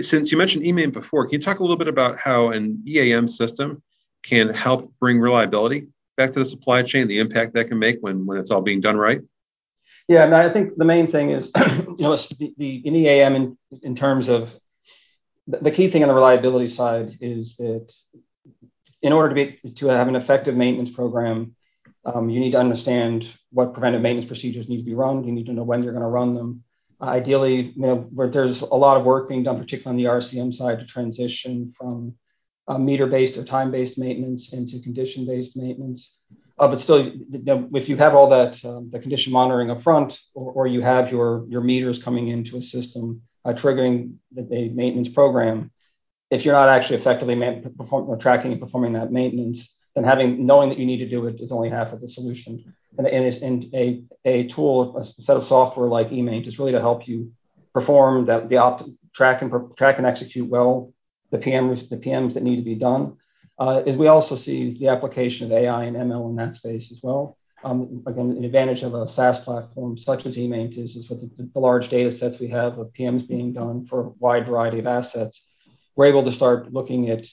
since 0.00 0.30
you 0.30 0.38
mentioned 0.38 0.64
eMaint 0.64 0.92
before, 0.92 1.26
can 1.26 1.34
you 1.34 1.42
talk 1.42 1.58
a 1.58 1.62
little 1.62 1.76
bit 1.76 1.88
about 1.88 2.18
how 2.18 2.50
an 2.50 2.82
EAM 2.86 3.28
system 3.28 3.82
can 4.22 4.48
help 4.48 4.92
bring 5.00 5.20
reliability 5.20 5.88
back 6.16 6.32
to 6.32 6.38
the 6.38 6.44
supply 6.44 6.82
chain, 6.82 7.08
the 7.08 7.18
impact 7.18 7.54
that 7.54 7.68
can 7.68 7.78
make 7.78 7.98
when, 8.00 8.26
when 8.26 8.38
it's 8.38 8.50
all 8.50 8.60
being 8.60 8.80
done 8.80 8.96
right? 8.96 9.20
Yeah, 10.08 10.24
I, 10.24 10.26
mean, 10.26 10.34
I 10.34 10.52
think 10.52 10.76
the 10.76 10.84
main 10.84 11.06
thing 11.06 11.30
is, 11.30 11.50
you 11.56 11.96
know, 11.98 12.16
the, 12.16 12.52
the 12.58 12.76
in 12.84 12.96
EAM 12.96 13.36
in, 13.36 13.58
in 13.82 13.96
terms 13.96 14.28
of 14.28 14.50
the, 15.46 15.58
the 15.58 15.70
key 15.70 15.88
thing 15.88 16.02
on 16.02 16.08
the 16.08 16.14
reliability 16.14 16.68
side 16.68 17.16
is 17.20 17.56
that 17.56 17.92
in 19.02 19.12
order 19.12 19.28
to 19.28 19.34
be 19.34 19.70
to 19.76 19.86
have 19.86 20.08
an 20.08 20.16
effective 20.16 20.56
maintenance 20.56 20.90
program, 20.90 21.54
um, 22.14 22.30
you 22.30 22.40
need 22.40 22.52
to 22.52 22.58
understand 22.58 23.26
what 23.50 23.72
preventive 23.72 24.02
maintenance 24.02 24.28
procedures 24.28 24.68
need 24.68 24.78
to 24.78 24.84
be 24.84 24.94
run. 24.94 25.24
You 25.24 25.32
need 25.32 25.46
to 25.46 25.52
know 25.52 25.62
when 25.62 25.82
you're 25.82 25.92
going 25.92 26.02
to 26.02 26.08
run 26.08 26.34
them. 26.34 26.64
Uh, 27.00 27.06
ideally, 27.06 27.72
you 27.74 27.82
know, 27.82 27.96
where 28.14 28.28
there's 28.28 28.62
a 28.62 28.66
lot 28.66 28.96
of 28.96 29.04
work 29.04 29.28
being 29.28 29.42
done, 29.42 29.58
particularly 29.58 30.06
on 30.06 30.12
the 30.12 30.20
RCM 30.20 30.54
side, 30.54 30.78
to 30.78 30.86
transition 30.86 31.72
from 31.76 32.14
uh, 32.68 32.78
meter-based 32.78 33.36
or 33.36 33.44
time-based 33.44 33.98
maintenance 33.98 34.52
into 34.52 34.80
condition-based 34.80 35.56
maintenance. 35.56 36.14
Uh, 36.58 36.68
but 36.68 36.80
still, 36.80 37.02
you 37.02 37.42
know, 37.42 37.68
if 37.74 37.88
you 37.88 37.96
have 37.96 38.14
all 38.14 38.28
that 38.28 38.62
um, 38.66 38.90
the 38.92 38.98
condition 38.98 39.32
monitoring 39.32 39.70
up 39.70 39.82
front, 39.82 40.18
or, 40.34 40.52
or, 40.52 40.66
you 40.66 40.82
have 40.82 41.10
your 41.10 41.46
your 41.48 41.62
meters 41.62 42.02
coming 42.02 42.28
into 42.28 42.58
a 42.58 42.62
system 42.62 43.22
uh, 43.46 43.54
triggering 43.54 44.16
the, 44.32 44.42
the 44.42 44.68
maintenance 44.68 45.08
program, 45.08 45.70
if 46.30 46.44
you're 46.44 46.54
not 46.54 46.68
actually 46.68 46.98
effectively 46.98 47.34
man, 47.34 47.74
perform, 47.78 48.18
tracking 48.20 48.52
and 48.52 48.60
performing 48.60 48.92
that 48.92 49.10
maintenance, 49.10 49.74
then 50.00 50.08
having 50.08 50.46
knowing 50.46 50.68
that 50.70 50.78
you 50.78 50.86
need 50.86 50.98
to 50.98 51.08
do 51.08 51.26
it 51.26 51.40
is 51.40 51.52
only 51.52 51.68
half 51.68 51.92
of 51.92 52.00
the 52.00 52.08
solution. 52.08 52.74
And, 52.98 53.06
and, 53.06 53.34
and 53.42 53.74
a, 53.74 54.02
a 54.24 54.48
tool, 54.48 54.96
a 54.96 55.22
set 55.22 55.36
of 55.36 55.46
software 55.46 55.88
like 55.88 56.10
eMaint 56.10 56.46
is 56.46 56.58
really 56.58 56.72
to 56.72 56.80
help 56.80 57.06
you 57.06 57.32
perform 57.72 58.26
that 58.26 58.48
the 58.48 58.56
opt 58.56 58.84
track 59.14 59.42
and 59.42 59.52
track 59.76 59.98
and 59.98 60.06
execute 60.06 60.48
well 60.48 60.92
the 61.30 61.38
PMs 61.38 61.88
the 61.88 61.96
PMs 61.96 62.34
that 62.34 62.42
need 62.42 62.56
to 62.56 62.62
be 62.62 62.74
done. 62.74 63.16
Uh, 63.58 63.82
is 63.84 63.96
we 63.96 64.08
also 64.08 64.36
see 64.36 64.78
the 64.78 64.88
application 64.88 65.46
of 65.46 65.52
AI 65.52 65.84
and 65.84 65.96
ML 65.96 66.30
in 66.30 66.36
that 66.36 66.54
space 66.54 66.90
as 66.90 67.00
well. 67.02 67.36
Um, 67.62 68.02
again, 68.06 68.30
an 68.30 68.44
advantage 68.44 68.82
of 68.82 68.94
a 68.94 69.06
SaaS 69.06 69.38
platform 69.40 69.98
such 69.98 70.24
as 70.24 70.36
eMaint 70.36 70.78
is, 70.78 70.96
is 70.96 71.10
with 71.10 71.20
the, 71.20 71.50
the 71.52 71.60
large 71.60 71.90
data 71.90 72.10
sets 72.10 72.38
we 72.38 72.48
have 72.48 72.78
of 72.78 72.90
PMs 72.98 73.28
being 73.28 73.52
done 73.52 73.86
for 73.86 74.00
a 74.00 74.08
wide 74.18 74.46
variety 74.46 74.78
of 74.78 74.86
assets 74.86 75.42
we're 76.00 76.06
able 76.06 76.24
to 76.24 76.32
start 76.32 76.72
looking 76.72 77.10
at 77.10 77.26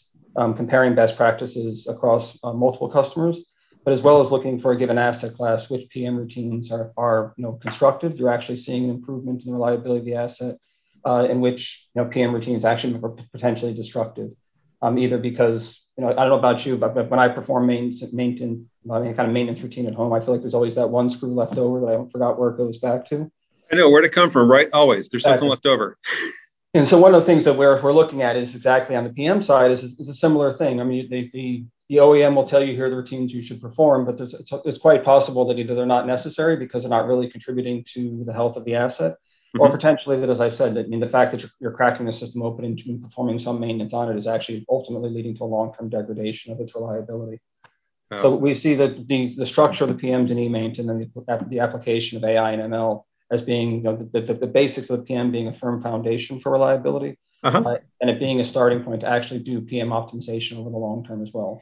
comparing 0.55 0.95
best 0.95 1.17
practices 1.17 1.87
across 1.87 2.37
uh, 2.43 2.53
multiple 2.53 2.89
customers, 2.89 3.37
but 3.83 3.93
as 3.93 4.01
well 4.01 4.23
as 4.23 4.31
looking 4.31 4.59
for 4.59 4.71
a 4.71 4.77
given 4.77 4.97
asset 4.97 5.35
class, 5.35 5.69
which 5.69 5.89
PM 5.89 6.15
routines 6.15 6.71
are, 6.71 6.91
are 6.97 7.33
you 7.37 7.43
know, 7.43 7.53
constructive. 7.53 8.17
You're 8.17 8.33
actually 8.33 8.57
seeing 8.57 8.83
an 8.83 8.89
improvement 8.91 9.41
in 9.41 9.47
the 9.47 9.53
reliability 9.53 9.99
of 9.99 10.05
the 10.05 10.15
asset, 10.15 10.57
uh, 11.05 11.27
in 11.29 11.41
which 11.41 11.87
you 11.95 12.01
know, 12.01 12.09
PM 12.09 12.33
routines 12.33 12.65
actually 12.65 12.95
are 13.01 13.15
potentially 13.31 13.73
destructive, 13.73 14.29
um, 14.81 14.99
either 14.99 15.17
because 15.17 15.81
you 15.97 16.03
know 16.03 16.11
I 16.11 16.15
don't 16.15 16.29
know 16.29 16.39
about 16.39 16.65
you, 16.65 16.77
but, 16.77 16.93
but 16.93 17.09
when 17.09 17.19
I 17.19 17.29
perform 17.29 17.65
maintenance, 17.65 18.03
maintenance, 18.13 18.67
I 18.91 18.99
mean, 18.99 19.15
kind 19.15 19.27
of 19.27 19.33
maintenance 19.33 19.63
routine 19.63 19.87
at 19.87 19.95
home, 19.95 20.13
I 20.13 20.19
feel 20.19 20.33
like 20.33 20.41
there's 20.41 20.53
always 20.53 20.75
that 20.75 20.89
one 20.89 21.09
screw 21.09 21.33
left 21.33 21.57
over 21.57 21.79
that 21.81 21.87
I 21.87 22.11
forgot 22.11 22.37
where 22.37 22.49
it 22.49 22.57
goes 22.57 22.77
back 22.77 23.07
to. 23.07 23.31
I 23.71 23.75
know 23.75 23.89
where 23.89 24.01
to 24.01 24.09
come 24.09 24.29
from, 24.29 24.49
right? 24.49 24.69
Always. 24.71 25.09
There's 25.09 25.23
something 25.23 25.47
left 25.47 25.65
over. 25.65 25.97
And 26.77 26.87
so 26.87 26.99
one 26.99 27.15
of 27.15 27.21
the 27.21 27.25
things 27.25 27.43
that 27.45 27.57
we're, 27.57 27.81
we're 27.81 27.91
looking 27.91 28.21
at 28.21 28.35
is 28.35 28.53
exactly 28.53 28.95
on 28.95 29.03
the 29.03 29.09
PM 29.09 29.41
side 29.41 29.71
is, 29.71 29.81
is 29.83 30.09
a 30.09 30.13
similar 30.13 30.53
thing. 30.53 30.79
I 30.79 30.83
mean, 30.83 31.09
the, 31.09 31.27
the, 31.33 31.65
the 31.89 31.95
OEM 31.95 32.35
will 32.35 32.47
tell 32.47 32.63
you 32.63 32.75
here 32.75 32.85
are 32.85 32.89
the 32.91 32.97
routines 32.97 33.31
you 33.31 33.41
should 33.41 33.59
perform, 33.59 34.05
but 34.05 34.19
it's, 34.19 34.53
it's, 34.63 34.77
quite 34.77 35.03
possible 35.03 35.47
that 35.47 35.57
either 35.57 35.73
they're 35.73 35.87
not 35.87 36.05
necessary 36.05 36.55
because 36.55 36.83
they're 36.83 36.89
not 36.91 37.07
really 37.07 37.31
contributing 37.31 37.83
to 37.95 38.23
the 38.27 38.33
health 38.33 38.57
of 38.57 38.65
the 38.65 38.75
asset, 38.75 39.13
mm-hmm. 39.13 39.61
or 39.61 39.71
potentially 39.71 40.19
that, 40.19 40.29
as 40.29 40.39
I 40.39 40.51
said, 40.51 40.75
that, 40.75 40.85
I 40.85 40.87
mean, 40.87 40.99
the 40.99 41.09
fact 41.09 41.31
that 41.31 41.41
you're, 41.41 41.49
you're 41.59 41.71
cracking 41.71 42.05
the 42.05 42.13
system 42.13 42.43
open 42.43 42.63
and 42.63 43.01
performing 43.01 43.39
some 43.39 43.59
maintenance 43.59 43.93
on 43.93 44.11
it 44.11 44.17
is 44.19 44.27
actually 44.27 44.63
ultimately 44.69 45.09
leading 45.09 45.35
to 45.37 45.45
a 45.45 45.45
long-term 45.45 45.89
degradation 45.89 46.53
of 46.53 46.59
its 46.59 46.75
reliability. 46.75 47.39
Oh. 48.11 48.21
So 48.21 48.35
we 48.35 48.59
see 48.59 48.75
that 48.75 49.07
the, 49.07 49.33
the 49.35 49.47
structure 49.47 49.83
of 49.83 49.89
the 49.89 49.95
PMs 49.95 50.29
and 50.29 50.37
eMaint 50.37 50.77
and 50.77 50.87
then 50.87 51.11
the, 51.15 51.45
the 51.49 51.59
application 51.59 52.17
of 52.17 52.23
AI 52.23 52.51
and 52.51 52.61
ML 52.71 53.03
as 53.31 53.41
being 53.41 53.77
you 53.77 53.81
know, 53.81 53.95
the, 53.95 54.21
the, 54.21 54.33
the, 54.33 54.47
basics 54.47 54.89
of 54.89 54.99
the 54.99 55.03
PM 55.03 55.31
being 55.31 55.47
a 55.47 55.53
firm 55.53 55.81
foundation 55.81 56.39
for 56.39 56.51
reliability. 56.51 57.17
uh-huh. 57.43 57.59
uh, 57.59 57.77
and 58.01 58.09
it 58.09 58.19
being 58.19 58.39
a 58.39 58.45
starting 58.45 58.83
point 58.83 59.01
to 59.01 59.07
actually 59.07 59.39
do 59.39 59.61
PM 59.61 59.89
optimization 59.89 60.57
over 60.57 60.69
the 60.69 60.77
long 60.77 61.03
term 61.05 61.21
as 61.21 61.31
well. 61.33 61.61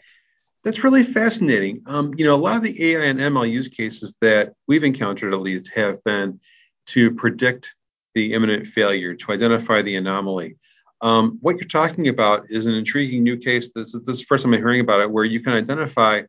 That's 0.63 0.83
really 0.83 1.03
fascinating. 1.03 1.83
Um, 1.85 2.13
you 2.17 2.25
know, 2.25 2.33
a 2.33 2.37
lot 2.37 2.55
of 2.55 2.63
the 2.63 2.91
AI 2.91 3.05
and 3.05 3.19
ML 3.19 3.49
use 3.49 3.67
cases 3.67 4.15
that 4.21 4.53
we've 4.67 4.83
encountered 4.83 5.33
at 5.33 5.41
least 5.41 5.71
have 5.75 6.03
been 6.03 6.39
to 6.87 7.11
predict 7.11 7.73
the 8.15 8.33
imminent 8.33 8.65
failure, 8.65 9.13
to 9.13 9.31
identify 9.31 9.81
the 9.81 9.95
anomaly. 9.95 10.55
Um, 11.01 11.37
what 11.41 11.57
you're 11.57 11.67
talking 11.67 12.07
about 12.07 12.49
is 12.49 12.65
an 12.65 12.73
intriguing 12.73 13.23
new 13.23 13.37
case. 13.37 13.71
This 13.75 13.93
is, 13.93 14.01
this 14.05 14.15
is 14.15 14.21
the 14.21 14.25
first 14.25 14.43
time 14.43 14.53
I'm 14.53 14.59
hearing 14.59 14.79
about 14.79 15.01
it, 15.01 15.11
where 15.11 15.25
you 15.25 15.41
can 15.41 15.53
identify 15.53 16.23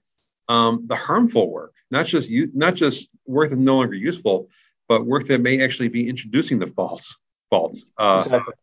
um, 0.49 0.85
the 0.87 0.97
harmful 0.97 1.51
work, 1.51 1.73
not 1.91 2.07
just 2.07 2.29
you, 2.29 2.51
not 2.53 2.75
just 2.75 3.09
work 3.27 3.49
that's 3.49 3.59
no 3.59 3.77
longer 3.77 3.95
useful, 3.95 4.49
but 4.89 5.07
work 5.07 5.27
that 5.29 5.41
may 5.41 5.63
actually 5.63 5.89
be 5.89 6.09
introducing 6.09 6.59
the 6.59 6.67
false 6.67 7.17
faults. 7.51 7.87
Uh, 7.99 8.23
exactly. 8.25 8.55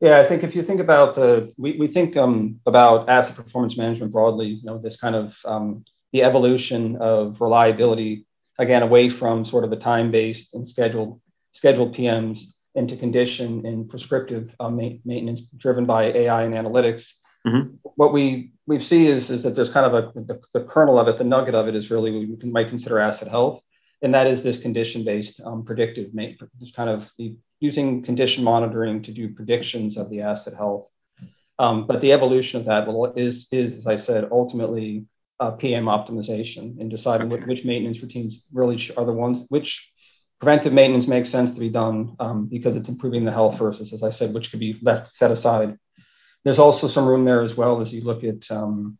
Yeah, 0.00 0.18
I 0.18 0.26
think 0.26 0.42
if 0.42 0.56
you 0.56 0.62
think 0.62 0.80
about 0.80 1.14
the, 1.14 1.52
we, 1.58 1.76
we 1.76 1.86
think 1.86 2.16
um, 2.16 2.58
about 2.64 3.10
asset 3.10 3.36
performance 3.36 3.76
management 3.76 4.12
broadly, 4.12 4.46
you 4.46 4.64
know, 4.64 4.78
this 4.78 4.98
kind 4.98 5.14
of 5.14 5.36
um, 5.44 5.84
the 6.12 6.22
evolution 6.22 6.96
of 6.96 7.40
reliability, 7.40 8.26
again, 8.58 8.82
away 8.82 9.10
from 9.10 9.44
sort 9.44 9.64
of 9.64 9.70
the 9.70 9.76
time-based 9.76 10.54
and 10.54 10.66
scheduled 10.66 11.20
scheduled 11.52 11.94
PMs 11.94 12.40
into 12.74 12.96
condition 12.96 13.66
and 13.66 13.88
prescriptive 13.88 14.54
uh, 14.60 14.70
ma- 14.70 14.96
maintenance 15.04 15.42
driven 15.56 15.84
by 15.84 16.04
AI 16.04 16.44
and 16.44 16.54
analytics. 16.54 17.04
Mm-hmm. 17.46 17.74
What 17.96 18.12
we 18.12 18.52
we 18.66 18.78
see 18.78 19.06
is, 19.06 19.30
is 19.30 19.42
that 19.42 19.54
there's 19.54 19.70
kind 19.70 19.86
of 19.86 19.94
a 19.94 20.20
the, 20.20 20.40
the, 20.54 20.64
kernel 20.64 20.98
of 20.98 21.08
it, 21.08 21.18
the 21.18 21.24
nugget 21.24 21.54
of 21.54 21.68
it 21.68 21.74
is 21.74 21.90
really 21.90 22.26
what 22.26 22.42
we 22.42 22.50
might 22.50 22.68
consider 22.68 22.98
asset 22.98 23.28
health, 23.28 23.62
and 24.02 24.14
that 24.14 24.26
is 24.26 24.42
this 24.42 24.60
condition-based 24.60 25.40
um, 25.44 25.64
predictive, 25.64 26.10
this 26.14 26.72
kind 26.74 26.90
of 26.90 27.08
the 27.18 27.36
using 27.60 28.02
condition 28.02 28.42
monitoring 28.42 29.02
to 29.02 29.12
do 29.12 29.34
predictions 29.34 29.96
of 29.96 30.08
the 30.10 30.22
asset 30.22 30.54
health. 30.54 30.88
Um, 31.58 31.86
but 31.86 32.00
the 32.00 32.12
evolution 32.12 32.58
of 32.58 32.66
that 32.66 32.86
will, 32.86 33.12
is, 33.12 33.46
is, 33.52 33.78
as 33.78 33.86
I 33.86 33.98
said, 33.98 34.28
ultimately 34.30 35.04
uh, 35.40 35.52
PM 35.52 35.84
optimization 35.84 36.80
and 36.80 36.90
deciding 36.90 37.30
okay. 37.30 37.44
which 37.44 37.64
maintenance 37.64 38.00
routines 38.00 38.42
really 38.52 38.90
are 38.96 39.04
the 39.04 39.12
ones, 39.12 39.44
which 39.48 39.86
preventive 40.40 40.72
maintenance 40.72 41.06
makes 41.06 41.28
sense 41.28 41.52
to 41.52 41.60
be 41.60 41.68
done 41.68 42.16
um, 42.18 42.46
because 42.46 42.76
it's 42.76 42.88
improving 42.88 43.26
the 43.26 43.32
health 43.32 43.58
versus, 43.58 43.92
as 43.92 44.02
I 44.02 44.10
said, 44.10 44.32
which 44.32 44.50
could 44.50 44.60
be 44.60 44.78
left 44.80 45.14
set 45.14 45.30
aside. 45.30 45.76
There's 46.44 46.58
also 46.58 46.88
some 46.88 47.06
room 47.06 47.26
there 47.26 47.42
as 47.42 47.54
well 47.54 47.82
as 47.82 47.92
you 47.92 48.02
look 48.02 48.24
at 48.24 48.50
um, 48.50 48.98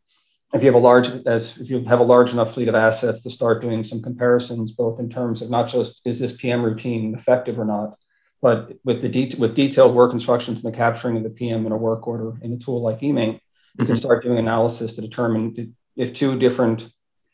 if 0.53 0.63
you 0.63 0.67
have 0.67 0.75
a 0.75 0.79
large 0.79 1.07
as 1.27 1.57
if 1.59 1.71
you 1.71 1.85
have 1.85 2.01
a 2.01 2.05
large 2.05 2.31
enough 2.31 2.55
fleet 2.55 2.69
of 2.69 2.75
assets 2.75 3.23
to 3.23 3.31
start 3.31 3.63
doing 3.63 3.85
some 3.85 4.03
comparisons, 4.03 4.73
both 4.73 4.99
in 4.99 5.09
terms 5.09 5.43
of 5.43 5.51
not 5.51 5.69
just 5.69 6.01
is 6.05 6.19
this 6.19 6.33
PM 6.33 6.63
routine 6.63 7.15
effective 7.15 7.59
or 7.59 7.65
not, 7.65 7.97
but 8.43 8.73
with 8.85 9.03
the 9.03 9.37
with 9.39 9.55
detailed 9.55 9.95
work 9.95 10.13
instructions 10.13 10.63
and 10.63 10.73
the 10.73 10.77
capturing 10.77 11.17
of 11.17 11.23
the 11.23 11.31
PM 11.31 11.67
in 11.67 11.73
a 11.73 11.77
work 11.77 12.07
order 12.07 12.37
in 12.43 12.53
a 12.53 12.59
tool 12.59 12.83
like 12.83 13.01
eMaint, 13.01 13.35
you 13.79 13.87
can 13.87 13.87
mm-hmm. 13.87 13.97
start 13.97 14.25
doing 14.25 14.39
analysis 14.39 14.95
to 14.95 15.01
determine 15.01 15.75
if 15.97 16.15
two 16.15 16.39
different 16.39 16.91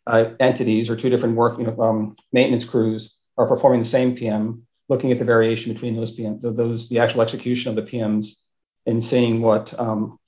uh, 0.07 0.31
entities 0.39 0.91
or 0.91 0.97
two 0.97 1.11
different 1.11 1.37
work 1.37 1.59
you 1.59 1.67
know, 1.67 1.81
um, 1.81 2.17
maintenance 2.33 2.65
crews 2.65 3.15
are 3.39 3.47
performing 3.47 3.81
the 3.83 3.89
same 3.89 4.17
PM, 4.17 4.67
looking 4.89 5.11
at 5.11 5.19
the 5.19 5.25
variation 5.25 5.73
between 5.73 5.97
those 5.97 6.13
PM, 6.13 6.39
those 6.43 6.89
the 6.89 6.99
actual 6.99 7.23
execution 7.23 7.71
of 7.71 7.77
the 7.77 7.91
PMs, 7.91 8.27
and 8.85 9.03
seeing 9.03 9.41
what 9.41 9.79
um, 9.79 10.19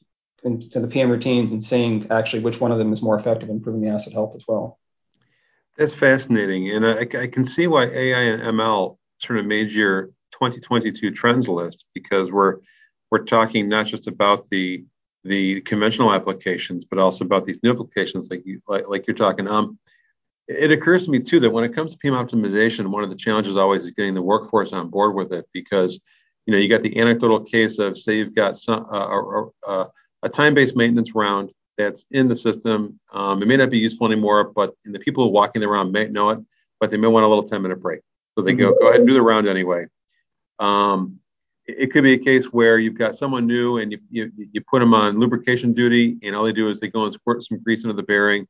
in 0.45 0.71
the 0.73 0.87
PM 0.87 1.11
routines 1.11 1.53
and 1.53 1.65
seeing 1.65 2.07
actually 2.11 2.41
which 2.41 2.61
one 2.61 2.73
of 2.73 2.79
them 2.79 2.93
is 2.93 3.03
more 3.03 3.19
effective 3.19 3.49
in 3.49 3.57
improving 3.57 3.81
the 3.81 3.89
asset 3.89 4.13
health 4.13 4.35
as 4.37 4.45
well. 4.47 4.79
That's 5.77 5.95
fascinating, 5.95 6.71
and 6.71 6.87
I, 6.87 7.01
I 7.01 7.27
can 7.29 7.45
see 7.45 7.67
why 7.67 7.85
AI 7.85 8.21
and 8.21 8.43
ML 8.43 8.97
sort 9.19 9.39
of 9.39 9.47
made 9.47 9.71
your 9.71 10.07
2022 10.33 11.11
trends 11.13 11.49
list 11.49 11.85
because 11.95 12.33
we're 12.33 12.59
we're 13.11 13.25
talking 13.25 13.69
not 13.69 13.87
just 13.87 14.07
about 14.07 14.49
the 14.51 14.85
the 15.25 15.61
conventional 15.63 16.13
applications, 16.13 16.85
but 16.85 16.99
also 16.99 17.25
about 17.25 17.45
these 17.45 17.61
new 17.63 17.71
applications 17.71 18.31
like 18.31 18.43
you 18.45 18.61
like, 18.67 18.89
like 18.89 19.07
you're 19.07 19.17
talking. 19.17 19.49
Um, 19.49 19.79
it 20.49 20.73
occurs 20.73 21.05
to 21.05 21.11
me 21.11 21.21
too 21.21 21.41
that 21.41 21.51
when 21.51 21.65
it 21.65 21.75
comes 21.75 21.93
to 21.93 21.99
PM 21.99 22.15
optimization, 22.15 22.89
one 22.89 23.05
of 23.05 23.11
the 23.11 23.17
challenges 23.17 23.57
always 23.57 23.85
is 23.85 23.91
getting 23.91 24.15
the 24.15 24.23
workforce 24.23 24.73
on 24.73 24.89
board 24.89 25.15
with 25.15 25.33
it 25.33 25.47
because 25.53 26.01
you 26.47 26.53
know 26.53 26.59
you 26.59 26.69
got 26.69 26.83
the 26.83 26.99
anecdotal 26.99 27.41
case 27.41 27.79
of 27.79 27.99
say 27.99 28.17
you've 28.17 28.35
got 28.35 28.57
some 28.57 28.87
uh, 28.91 29.85
a 30.23 30.29
time-based 30.29 30.77
maintenance 30.77 31.15
round 31.15 31.51
that's 31.77 32.05
in 32.11 32.29
the 32.29 32.37
system. 32.37 32.99
Um, 33.13 33.43
it 33.43 33.47
may 33.47 33.57
not 33.57 33.71
be 33.71 33.79
useful 33.79 34.07
anymore, 34.07 34.45
but 34.45 34.75
the 34.85 34.99
people 34.99 35.31
walking 35.33 35.63
around 35.63 35.93
may 35.93 36.09
know 36.09 36.31
it, 36.31 36.41
but 36.81 36.91
they 36.91 36.97
may 36.97 37.09
want 37.09 37.25
a 37.25 37.29
little 37.29 37.49
10-minute 37.49 37.81
break. 37.81 38.01
So 38.37 38.43
they 38.43 38.53
go, 38.53 38.73
mm-hmm. 38.73 38.83
go 38.83 38.89
ahead 38.89 39.01
and 39.01 39.09
do 39.09 39.15
the 39.15 39.23
round 39.23 39.49
anyway. 39.49 39.87
Um, 40.59 41.21
it 41.67 41.93
could 41.93 42.03
be 42.03 42.15
a 42.15 42.19
case 42.19 42.47
where 42.47 42.79
you've 42.79 42.99
got 42.99 43.15
someone 43.15 43.47
new 43.47 43.79
and 43.79 43.93
you, 43.93 43.99
you, 44.11 44.33
you 44.53 44.61
put 44.63 44.81
them 44.81 44.95
on 44.95 45.19
lubrication 45.19 45.73
duty, 45.75 46.17
and 46.23 46.35
all 46.35 46.45
they 46.45 46.53
do 46.53 46.71
is 46.71 46.81
they 46.81 46.89
go 46.89 47.05
and 47.05 47.13
squirt 47.13 47.45
some 47.45 47.63
grease 47.63 47.85
into 47.85 47.95
the 47.95 48.03
bearing. 48.03 48.47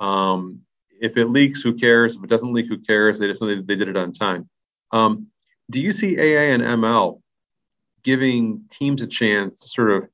Um, 0.00 0.60
if 1.00 1.16
it 1.16 1.26
leaks, 1.26 1.62
who 1.62 1.74
cares? 1.74 2.16
If 2.16 2.22
it 2.22 2.30
doesn't 2.30 2.52
leak, 2.52 2.66
who 2.68 2.78
cares? 2.78 3.18
They 3.18 3.26
just 3.26 3.40
know 3.40 3.48
they 3.48 3.76
did 3.76 3.88
it 3.88 3.96
on 3.96 4.12
time. 4.12 4.48
Um, 4.92 5.28
do 5.70 5.80
you 5.80 5.92
see 5.92 6.18
AI 6.18 6.52
and 6.54 6.62
ML 6.62 7.20
giving 8.02 8.64
teams 8.70 9.02
a 9.02 9.06
chance 9.06 9.60
to 9.60 9.68
sort 9.68 9.90
of 9.90 10.08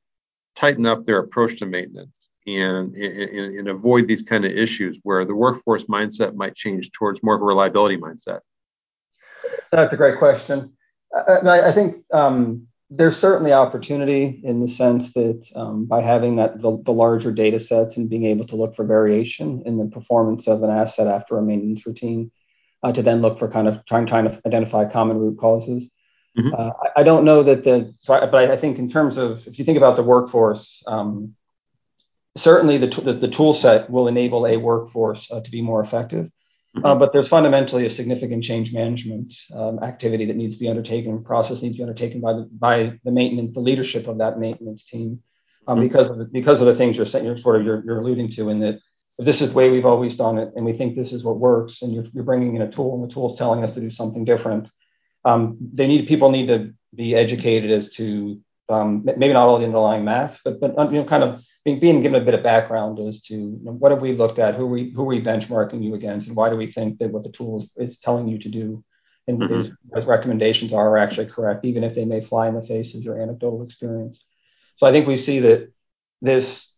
tighten 0.55 0.87
up 0.87 1.05
their 1.05 1.19
approach 1.19 1.59
to 1.59 1.67
maintenance 1.67 2.31
and, 2.47 2.95
and, 2.95 3.59
and 3.59 3.69
avoid 3.69 4.07
these 4.07 4.23
kind 4.23 4.45
of 4.45 4.53
issues 4.53 4.99
where 5.03 5.25
the 5.25 5.35
workforce 5.35 5.85
mindset 5.85 6.35
might 6.35 6.55
change 6.55 6.91
towards 6.93 7.23
more 7.23 7.35
of 7.35 7.43
a 7.43 7.45
reliability 7.45 7.97
mindset? 7.97 8.41
That's 9.73 9.93
a 9.93 9.97
great 9.97 10.19
question. 10.19 10.73
I, 11.15 11.69
I 11.69 11.73
think 11.73 12.05
um, 12.13 12.67
there's 12.91 13.17
certainly 13.17 13.53
opportunity 13.53 14.41
in 14.45 14.61
the 14.61 14.69
sense 14.69 15.13
that 15.15 15.47
um, 15.55 15.87
by 15.87 16.03
having 16.03 16.37
that 16.37 16.61
the, 16.61 16.83
the, 16.85 16.93
larger 16.93 17.33
data 17.33 17.59
sets 17.59 17.97
and 17.97 18.11
being 18.11 18.25
able 18.27 18.47
to 18.49 18.57
look 18.57 18.77
for 18.77 18.85
variation 18.85 19.63
in 19.65 19.79
the 19.79 19.87
performance 19.87 20.47
of 20.47 20.63
an 20.63 20.71
asset 20.71 21.07
after 21.07 21.39
a 21.39 21.43
maintenance 21.43 21.87
routine, 21.87 22.31
uh, 22.83 22.93
to 22.93 23.03
then 23.03 23.23
look 23.23 23.39
for 23.39 23.49
kind 23.49 23.69
of 23.69 23.85
trying 23.87 24.07
trying 24.07 24.25
to 24.25 24.41
identify 24.47 24.85
common 24.85 25.19
root 25.19 25.39
causes. 25.39 25.85
Mm-hmm. 26.37 26.55
Uh, 26.55 26.71
I, 26.83 27.01
I, 27.01 27.03
don't 27.05 27.25
know 27.25 27.45
that 27.45 27.63
the 27.63 27.95
so 27.99 28.13
I, 28.13 28.27
but 28.27 28.51
I 28.51 28.57
think 28.57 28.79
in 28.79 28.91
terms 28.91 29.17
of 29.17 29.47
if 29.47 29.59
you 29.59 29.65
think 29.65 29.79
about 29.79 29.97
the 29.97 30.03
workforce, 30.03 30.83
um, 30.87 31.37
certainly 32.37 32.79
the, 32.79 32.89
t- 32.89 33.03
the, 33.03 33.13
the 33.13 33.29
tool 33.29 33.55
set 33.55 33.89
will 33.89 34.09
enable 34.09 34.47
a 34.47 34.57
workforce 34.57 35.29
uh, 35.31 35.41
to 35.41 35.51
be 35.51 35.63
more 35.63 35.83
effective. 35.83 36.31
Uh, 36.77 36.81
mm-hmm. 36.81 36.99
but 36.99 37.13
there's 37.13 37.29
fundamentally 37.29 37.87
a 37.87 37.91
significant 37.91 38.43
change 38.43 38.73
management 38.73 39.33
um, 39.55 39.79
activity 39.85 40.25
that 40.25 40.35
needs 40.35 40.55
to 40.55 40.61
be 40.61 40.69
undertaken, 40.69 41.23
process 41.23 41.63
needs 41.63 41.77
to 41.77 41.79
be 41.79 41.85
undertaken 41.85 42.21
by 42.21 42.33
the 42.33 42.49
by 42.51 42.99
the 43.05 43.13
maintenance, 43.13 43.55
the 43.55 43.61
leadership 43.61 44.09
of 44.09 44.19
that 44.19 44.41
maintenance 44.41 44.83
team, 44.83 45.23
um, 45.69 45.79
mm-hmm. 45.79 45.87
because 45.87 46.11
of 46.11 46.19
the, 46.19 46.25
because 46.25 46.61
of 46.61 46.67
the 46.67 46.75
things 46.75 46.97
you're 46.97 47.07
saying, 47.07 47.25
you're 47.25 47.39
sort 47.39 47.61
of 47.61 47.65
you're, 47.65 47.85
you're 47.85 48.01
alluding 48.01 48.33
to, 48.33 48.49
in 48.49 48.59
that 48.59 48.81
if 49.19 49.25
this 49.25 49.41
is 49.41 49.51
the 49.51 49.55
way 49.55 49.71
we've 49.71 49.87
always 49.87 50.17
done 50.17 50.39
it, 50.39 50.53
and 50.57 50.65
we 50.65 50.73
think 50.73 50.97
this 50.97 51.13
is 51.13 51.23
what 51.23 51.39
works, 51.39 51.83
and 51.83 51.95
you're, 51.95 52.07
you're 52.13 52.25
bringing 52.25 52.57
in 52.57 52.63
a 52.63 52.71
tool, 52.73 53.01
and 53.01 53.09
the 53.09 53.15
tool 53.15 53.33
is 53.33 53.39
telling 53.39 53.63
us 53.63 53.73
to 53.75 53.81
do 53.81 53.91
something 53.91 54.25
different, 54.25 54.69
they 55.25 55.87
need 55.87 56.09
people 56.09 56.31
need 56.31 56.49
to 56.49 56.75
be 56.95 57.15
educated 57.15 57.71
as 57.71 57.91
to 57.93 58.41
um, 58.69 59.05
maybe 59.05 59.33
not 59.33 59.47
all 59.47 59.59
the 59.59 59.65
underlying 59.65 60.05
math, 60.05 60.41
but 60.45 60.61
but 60.61 60.93
you 60.93 60.99
know 61.01 61.05
kind 61.05 61.25
of 61.25 61.43
being, 61.65 61.81
being 61.81 62.03
given 62.03 62.21
a 62.21 62.25
bit 62.25 62.35
of 62.35 62.43
background 62.43 62.99
as 62.99 63.23
to 63.23 63.35
you 63.35 63.61
know, 63.63 63.73
what 63.73 63.91
have 63.91 64.01
we 64.01 64.15
looked 64.15 64.39
at, 64.39 64.55
who 64.55 64.65
are 64.65 64.69
we 64.69 64.91
who 64.91 65.03
are 65.03 65.07
we 65.07 65.21
benchmarking 65.21 65.83
you 65.83 65.95
against, 65.95 66.29
and 66.29 66.37
why 66.37 66.51
do 66.51 66.57
we 66.57 66.71
think 66.71 66.99
that 66.99 67.11
what 67.11 67.25
the 67.25 67.33
tool 67.33 67.67
is, 67.77 67.99
telling 67.99 68.29
you 68.29 68.39
to 68.39 68.49
do 68.49 68.85
and 69.27 69.41
mm-hmm. 69.41 69.73
what 69.85 70.07
recommendations 70.07 70.73
are, 70.73 70.91
are 70.91 70.99
actually 70.99 71.27
correct, 71.27 71.65
even 71.65 71.83
if 71.83 71.95
they 71.95 72.05
may 72.05 72.23
fly 72.23 72.47
in 72.49 72.55
the 72.55 72.67
face 72.67 72.95
of 72.95 73.03
your 73.03 73.21
anecdotal 73.21 73.63
experience. 73.63 74.23
So 74.77 74.87
I 74.87 74.93
think 74.93 75.07
we 75.07 75.17
see 75.17 75.41
that 75.41 75.73
this 76.21 76.69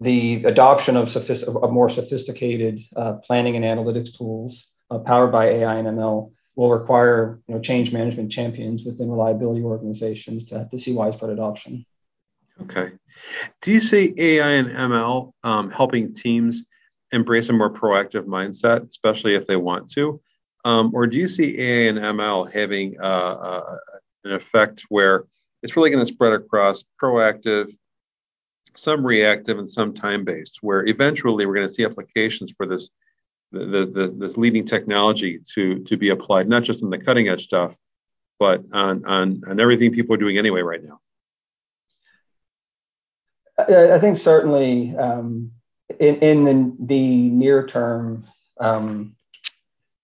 the 0.00 0.44
adoption 0.44 0.96
of, 0.96 1.10
sophist- 1.10 1.42
of 1.42 1.72
more 1.72 1.90
sophisticated 1.90 2.80
uh, 2.94 3.14
planning 3.14 3.56
and 3.56 3.64
analytics 3.64 4.16
tools 4.16 4.64
uh, 4.90 4.98
powered 4.98 5.32
by 5.32 5.46
AI 5.46 5.74
and 5.74 5.88
ML 5.88 6.32
will 6.58 6.72
require 6.72 7.38
you 7.46 7.54
know, 7.54 7.60
change 7.60 7.92
management 7.92 8.32
champions 8.32 8.82
within 8.82 9.08
reliability 9.08 9.62
organizations 9.62 10.44
to, 10.44 10.68
to 10.72 10.76
see 10.76 10.92
widespread 10.92 11.30
adoption. 11.30 11.86
Okay. 12.62 12.90
Do 13.62 13.72
you 13.72 13.80
see 13.80 14.12
AI 14.18 14.50
and 14.54 14.68
ML 14.68 15.30
um, 15.44 15.70
helping 15.70 16.12
teams 16.12 16.64
embrace 17.12 17.48
a 17.48 17.52
more 17.52 17.72
proactive 17.72 18.24
mindset, 18.24 18.88
especially 18.88 19.36
if 19.36 19.46
they 19.46 19.54
want 19.54 19.88
to? 19.92 20.20
Um, 20.64 20.90
or 20.92 21.06
do 21.06 21.16
you 21.16 21.28
see 21.28 21.60
AI 21.60 21.90
and 21.90 21.98
ML 21.98 22.50
having 22.50 22.96
uh, 23.00 23.04
uh, 23.04 23.76
an 24.24 24.32
effect 24.32 24.82
where 24.88 25.26
it's 25.62 25.76
really 25.76 25.90
going 25.90 26.04
to 26.04 26.12
spread 26.12 26.32
across 26.32 26.82
proactive, 27.00 27.70
some 28.74 29.06
reactive, 29.06 29.58
and 29.58 29.68
some 29.68 29.94
time 29.94 30.24
based, 30.24 30.58
where 30.60 30.84
eventually 30.88 31.46
we're 31.46 31.54
going 31.54 31.68
to 31.68 31.72
see 31.72 31.84
applications 31.84 32.52
for 32.56 32.66
this 32.66 32.90
the, 33.52 33.86
the, 33.86 34.14
this 34.16 34.36
leading 34.36 34.64
technology 34.64 35.40
to 35.54 35.80
to 35.84 35.96
be 35.96 36.10
applied, 36.10 36.48
not 36.48 36.62
just 36.62 36.82
in 36.82 36.90
the 36.90 36.98
cutting 36.98 37.28
edge 37.28 37.44
stuff, 37.44 37.76
but 38.38 38.62
on 38.72 39.04
on 39.04 39.42
on 39.46 39.60
everything 39.60 39.92
people 39.92 40.14
are 40.14 40.18
doing 40.18 40.38
anyway 40.38 40.60
right 40.60 40.82
now. 40.82 41.00
I 43.58 43.98
think 43.98 44.18
certainly 44.18 44.96
um, 44.96 45.52
in 45.98 46.16
in 46.16 46.44
the, 46.44 46.76
the 46.86 47.30
near 47.30 47.66
term, 47.66 48.26
um, 48.60 49.16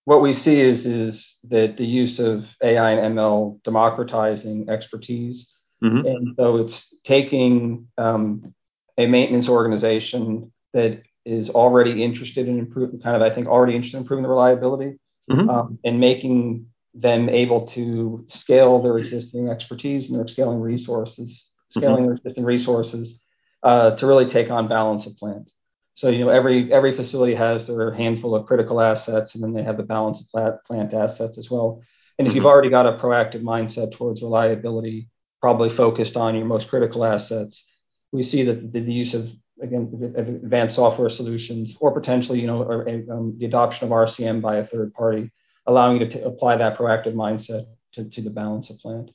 what 0.05 0.23
we 0.23 0.35
see 0.35 0.61
is 0.61 0.87
is 0.87 1.37
that 1.45 1.77
the 1.77 1.87
use 1.87 2.19
of 2.19 2.47
AI 2.63 2.93
and 2.93 3.17
ML 3.17 3.63
democratizing 3.63 4.69
expertise 4.69 5.47
Mm-hmm. 5.85 6.07
And 6.07 6.35
so 6.37 6.57
it's 6.59 6.95
taking 7.05 7.89
um, 7.99 8.55
a 8.97 9.07
maintenance 9.07 9.49
organization 9.49 10.53
that 10.73 11.03
is 11.25 11.51
already 11.51 12.03
interested 12.03 12.49
in 12.49 12.59
improving, 12.59 13.01
kind 13.01 13.17
of, 13.17 13.23
I 13.23 13.35
think, 13.35 13.47
already 13.47 13.75
interested 13.75 13.97
in 13.97 14.03
improving 14.03 14.23
the 14.23 14.29
reliability 14.29 14.99
mm-hmm. 15.31 15.49
um, 15.49 15.79
and 15.85 16.01
making 16.01 16.67
them 16.95 17.29
able 17.29 17.67
to 17.69 18.25
scale 18.29 18.83
their 18.83 18.99
existing 18.99 19.49
expertise 19.49 20.11
and 20.11 20.19
their 20.19 20.29
scaling 20.29 20.61
resources, 20.61 21.45
scaling 21.71 21.97
mm-hmm. 21.97 22.05
their 22.07 22.15
existing 22.15 22.45
resources 22.45 23.19
uh, 23.63 23.97
to 23.97 24.07
really 24.07 24.29
take 24.31 24.51
on 24.51 24.69
balance 24.69 25.07
of 25.07 25.17
plant. 25.17 25.51
So 25.97 26.09
you 26.09 26.25
know 26.25 26.31
every 26.31 26.73
every 26.73 26.97
facility 26.97 27.35
has 27.35 27.67
their 27.67 27.93
handful 27.93 28.35
of 28.35 28.47
critical 28.47 28.81
assets, 28.81 29.35
and 29.35 29.43
then 29.43 29.53
they 29.53 29.63
have 29.63 29.77
the 29.77 29.85
balance 29.85 30.21
of 30.21 30.29
plant, 30.29 30.57
plant 30.67 30.93
assets 30.93 31.39
as 31.39 31.51
well. 31.51 31.83
And 32.19 32.27
if 32.27 32.31
mm-hmm. 32.31 32.37
you've 32.37 32.47
already 32.47 32.71
got 32.71 32.87
a 32.87 32.99
proactive 32.99 33.43
mindset 33.43 33.93
towards 33.93 34.23
reliability, 34.23 35.09
probably 35.41 35.71
focused 35.71 36.17
on 36.17 36.35
your 36.35 36.47
most 36.47 36.69
critical 36.69 37.05
assets, 37.05 37.65
we 38.13 38.23
see 38.23 38.45
that 38.45 38.73
the, 38.73 38.81
the 38.81 38.93
use 38.93 39.15
of 39.15 39.31
again 39.63 40.15
advanced 40.17 40.77
software 40.77 41.09
solutions, 41.09 41.77
or 41.81 41.93
potentially 41.93 42.41
you 42.41 42.47
know 42.47 42.63
or, 42.63 42.89
um, 43.11 43.37
the 43.39 43.47
adoption 43.47 43.87
of 43.87 43.91
RCM 43.91 44.41
by 44.41 44.57
a 44.57 44.67
third 44.67 44.93
party, 44.95 45.31
allowing 45.67 46.01
you 46.01 46.07
to 46.07 46.13
t- 46.13 46.21
apply 46.21 46.57
that 46.57 46.77
proactive 46.79 47.15
mindset 47.15 47.67
to, 47.95 48.05
to 48.05 48.23
the 48.23 48.31
balance 48.31 48.71
of 48.71 48.79
plant. 48.79 49.11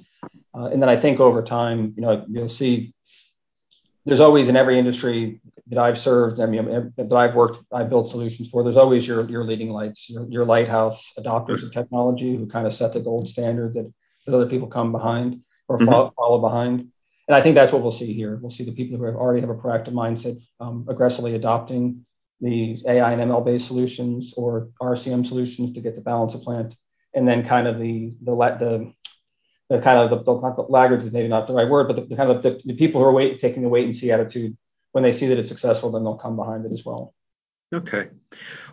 Uh, 0.56 0.66
and 0.66 0.82
then 0.82 0.90
I 0.90 1.00
think 1.00 1.20
over 1.20 1.44
time, 1.44 1.94
you 1.96 2.02
know, 2.02 2.26
you'll 2.30 2.50
see 2.50 2.94
there's 4.06 4.20
always 4.20 4.48
in 4.48 4.56
every 4.56 4.80
industry 4.80 5.42
that 5.68 5.78
I've 5.78 6.00
served, 6.00 6.40
I 6.40 6.48
mean, 6.48 6.94
that 6.98 7.14
I've 7.14 7.36
worked, 7.36 7.64
I've 7.72 7.90
built 7.90 8.10
solutions 8.10 8.50
for, 8.50 8.64
there's 8.64 8.78
always 8.78 9.08
your, 9.08 9.30
your 9.30 9.44
leading 9.44 9.70
lights, 9.70 10.10
your, 10.10 10.28
your 10.28 10.46
lighthouse 10.46 11.00
adopters 11.18 11.64
of 11.64 11.72
technology 11.72 12.36
who 12.36 12.48
kind 12.48 12.66
of 12.66 12.74
set 12.74 12.94
the 12.94 13.00
gold 13.00 13.30
standard 13.30 13.76
that, 13.76 13.92
that 14.26 14.36
other 14.36 14.48
people 14.48 14.68
come 14.68 14.92
behind 14.92 15.42
or 15.68 15.78
mm-hmm. 15.78 15.90
follow, 15.90 16.14
follow, 16.18 16.42
behind. 16.42 16.88
And 17.30 17.36
I 17.36 17.44
think 17.44 17.54
that's 17.54 17.72
what 17.72 17.84
we'll 17.84 17.92
see 17.92 18.12
here. 18.12 18.40
We'll 18.42 18.50
see 18.50 18.66
the 18.66 18.72
people 18.72 18.98
who 18.98 19.04
have 19.04 19.16
already 19.16 19.42
have 19.42 19.52
a 19.52 19.56
proactive 19.56 19.94
mindset 19.94 20.42
um, 20.60 20.88
aggressively 20.90 21.36
adopting 21.36 22.04
the 22.42 22.82
AI 22.88 23.14
and 23.14 23.22
ML 23.22 23.46
based 23.46 23.68
solutions 23.68 24.34
or 24.36 24.70
RCM 24.82 25.28
solutions 25.28 25.76
to 25.76 25.82
get 25.82 25.94
the 25.94 26.02
balance 26.02 26.34
of 26.34 26.42
plant. 26.42 26.74
And 27.14 27.28
then 27.28 27.48
kind 27.48 27.68
of 27.68 27.78
the, 27.78 28.14
the, 28.24 28.34
the 28.34 28.94
the 29.70 29.80
kind 29.80 30.00
of 30.00 30.10
the, 30.10 30.24
the, 30.24 30.64
laggards 30.64 31.04
is 31.04 31.12
maybe 31.12 31.28
not 31.28 31.46
the 31.46 31.54
right 31.54 31.70
word, 31.70 31.88
but 31.88 31.96
the, 31.96 32.02
the 32.02 32.16
kind 32.16 32.32
of 32.32 32.42
the, 32.42 32.60
the, 32.66 32.74
people 32.74 33.00
who 33.00 33.08
are 33.08 33.12
wait, 33.12 33.40
taking 33.40 33.62
the 33.62 33.70
wait 33.70 33.86
and 33.86 33.96
see 33.96 34.12
attitude, 34.12 34.58
when 34.94 35.04
they 35.04 35.14
see 35.14 35.28
that 35.28 35.38
it's 35.38 35.48
successful, 35.48 35.92
then 35.92 36.04
they'll 36.04 36.18
come 36.18 36.36
behind 36.36 36.66
it 36.66 36.72
as 36.72 36.84
well. 36.84 37.14
Okay. 37.72 38.10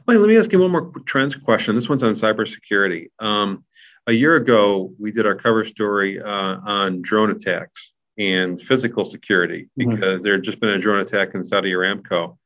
Well, 0.06 0.18
let 0.18 0.26
me 0.26 0.38
ask 0.38 0.50
you 0.50 0.58
one 0.58 0.70
more 0.70 0.90
trends 1.04 1.36
question. 1.36 1.74
This 1.74 1.90
one's 1.90 2.02
on 2.02 2.14
cybersecurity. 2.14 3.10
Um, 3.18 3.66
a 4.06 4.12
year 4.12 4.36
ago, 4.36 4.94
we 4.98 5.12
did 5.12 5.26
our 5.26 5.34
cover 5.34 5.66
story 5.66 6.18
uh, 6.18 6.26
on 6.64 7.02
drone 7.02 7.30
attacks 7.30 7.92
and 8.18 8.60
physical 8.60 9.04
security 9.04 9.68
mm-hmm. 9.78 9.90
because 9.90 10.16
mm-hmm. 10.16 10.22
there 10.22 10.34
had 10.34 10.42
just 10.42 10.60
been 10.60 10.70
a 10.70 10.78
drone 10.78 11.00
attack 11.00 11.34
in 11.34 11.44
Saudi 11.44 11.72
Aramco 11.72 12.36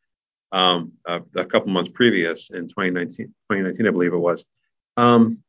um, 0.53 0.93
a, 1.07 1.23
a 1.37 1.45
couple 1.45 1.71
months 1.71 1.91
previous 1.95 2.51
in 2.51 2.67
2019, 2.67 3.27
2019, 3.27 3.87
I 3.87 3.91
believe 3.91 4.13
it 4.13 4.19
was. 4.19 4.45
Um, 4.97 5.43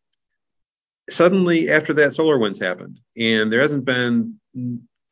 suddenly 1.10 1.70
after 1.70 1.94
that 1.94 2.12
SolarWinds 2.12 2.60
happened 2.60 3.00
and 3.18 3.52
there 3.52 3.62
hasn't 3.62 3.86
been 3.86 4.40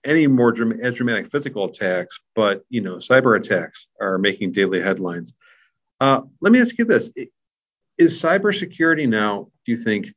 any 0.05 0.27
more 0.27 0.51
dram- 0.51 0.79
as 0.79 0.93
dramatic 0.95 1.29
physical 1.29 1.65
attacks 1.65 2.19
but 2.35 2.63
you 2.69 2.81
know 2.81 2.95
cyber 2.95 3.37
attacks 3.37 3.87
are 3.99 4.17
making 4.17 4.51
daily 4.51 4.79
headlines 4.79 5.33
uh, 5.99 6.21
let 6.41 6.53
me 6.53 6.61
ask 6.61 6.77
you 6.77 6.85
this 6.85 7.11
is 7.97 8.21
cybersecurity 8.21 9.07
now 9.09 9.49
do 9.65 9.71
you 9.71 9.77
think 9.77 10.07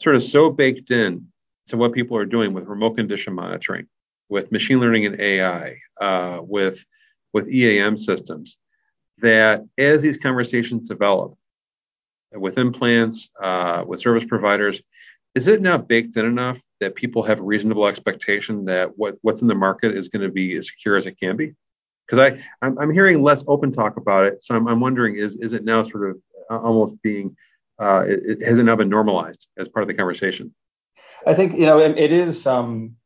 sort 0.00 0.16
of 0.16 0.22
so 0.22 0.50
baked 0.50 0.90
in 0.90 1.26
to 1.66 1.76
what 1.76 1.92
people 1.92 2.16
are 2.16 2.24
doing 2.24 2.54
with 2.54 2.64
remote 2.64 2.96
condition 2.96 3.34
monitoring 3.34 3.86
with 4.28 4.52
machine 4.52 4.80
learning 4.80 5.06
and 5.06 5.20
ai 5.20 5.76
uh, 6.00 6.40
with 6.42 6.84
with 7.32 7.48
eam 7.48 7.96
systems 7.96 8.58
that 9.18 9.64
as 9.78 10.02
these 10.02 10.16
conversations 10.16 10.88
develop 10.88 11.34
with 12.32 12.58
implants 12.58 13.30
uh, 13.42 13.84
with 13.86 14.00
service 14.00 14.24
providers 14.24 14.82
is 15.34 15.48
it 15.48 15.60
now 15.60 15.76
baked 15.76 16.16
in 16.16 16.24
enough 16.24 16.58
that 16.80 16.94
people 16.94 17.22
have 17.22 17.38
a 17.38 17.42
reasonable 17.42 17.86
expectation 17.86 18.64
that 18.64 18.96
what, 18.96 19.16
what's 19.20 19.42
in 19.42 19.48
the 19.48 19.54
market 19.54 19.94
is 19.94 20.08
going 20.08 20.22
to 20.22 20.30
be 20.30 20.56
as 20.56 20.66
secure 20.66 20.96
as 20.96 21.06
it 21.06 21.20
can 21.20 21.36
be? 21.36 21.54
Because 22.06 22.32
I 22.32 22.42
I'm, 22.62 22.78
I'm, 22.78 22.90
hearing 22.90 23.22
less 23.22 23.44
open 23.46 23.72
talk 23.72 23.96
about 23.96 24.24
it, 24.24 24.42
so 24.42 24.54
I'm, 24.54 24.66
I'm 24.66 24.80
wondering 24.80 25.16
is 25.16 25.34
is 25.36 25.52
it 25.52 25.64
now 25.64 25.82
sort 25.82 26.10
of 26.10 26.16
uh, 26.50 26.58
almost 26.58 27.02
being 27.02 27.36
uh, 27.78 28.04
it, 28.06 28.42
has 28.42 28.58
it 28.58 28.62
now 28.62 28.76
been 28.76 28.88
normalized 28.88 29.48
as 29.58 29.68
part 29.68 29.82
of 29.82 29.88
the 29.88 29.94
conversation? 29.94 30.54
I 31.26 31.34
think 31.34 31.58
you 31.58 31.66
know 31.66 31.80
it, 31.80 31.98
it 31.98 32.12
is 32.12 32.46
um, 32.46 32.96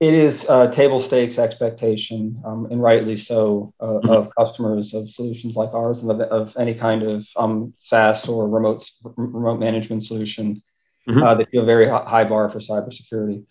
it 0.00 0.14
is 0.14 0.44
uh, 0.48 0.70
table 0.72 1.02
stakes 1.02 1.38
expectation, 1.38 2.42
um, 2.44 2.66
and 2.70 2.82
rightly 2.82 3.16
so, 3.16 3.74
uh, 3.80 3.86
mm-hmm. 3.86 4.08
of 4.10 4.30
customers 4.36 4.94
of 4.94 5.10
solutions 5.10 5.54
like 5.54 5.72
ours 5.74 6.00
and 6.00 6.10
of, 6.10 6.20
of 6.20 6.56
any 6.58 6.74
kind 6.74 7.02
of 7.02 7.26
um, 7.36 7.74
SaaS 7.80 8.26
or 8.26 8.48
remote 8.48 8.88
remote 9.16 9.60
management 9.60 10.04
solution 10.04 10.62
mm-hmm. 11.08 11.22
uh, 11.22 11.34
they 11.34 11.44
feel 11.46 11.64
very 11.64 11.88
high 11.88 12.24
bar 12.24 12.50
for 12.50 12.58
cybersecurity. 12.58 13.44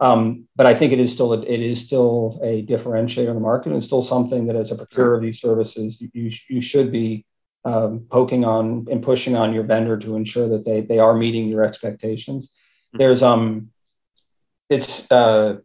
Um, 0.00 0.48
but 0.56 0.66
I 0.66 0.74
think 0.74 0.92
it 0.92 0.98
is 0.98 1.12
still 1.12 1.32
a, 1.32 1.42
it 1.42 1.60
is 1.60 1.80
still 1.80 2.40
a 2.42 2.66
differentiator 2.66 3.28
in 3.28 3.34
the 3.34 3.40
market, 3.40 3.72
and 3.72 3.82
still 3.82 4.02
something 4.02 4.46
that 4.46 4.56
as 4.56 4.72
a 4.72 4.76
procurer 4.76 5.14
of 5.14 5.22
these 5.22 5.40
services, 5.40 5.96
you 6.00 6.30
you 6.48 6.60
should 6.60 6.90
be 6.90 7.24
um, 7.64 8.06
poking 8.10 8.44
on 8.44 8.86
and 8.90 9.02
pushing 9.02 9.36
on 9.36 9.52
your 9.52 9.62
vendor 9.62 9.96
to 9.98 10.16
ensure 10.16 10.48
that 10.48 10.64
they 10.64 10.80
they 10.80 10.98
are 10.98 11.14
meeting 11.14 11.46
your 11.46 11.62
expectations. 11.62 12.46
Mm-hmm. 12.46 12.98
There's 12.98 13.22
um, 13.22 13.70
it's 14.68 15.08
uh, 15.08 15.58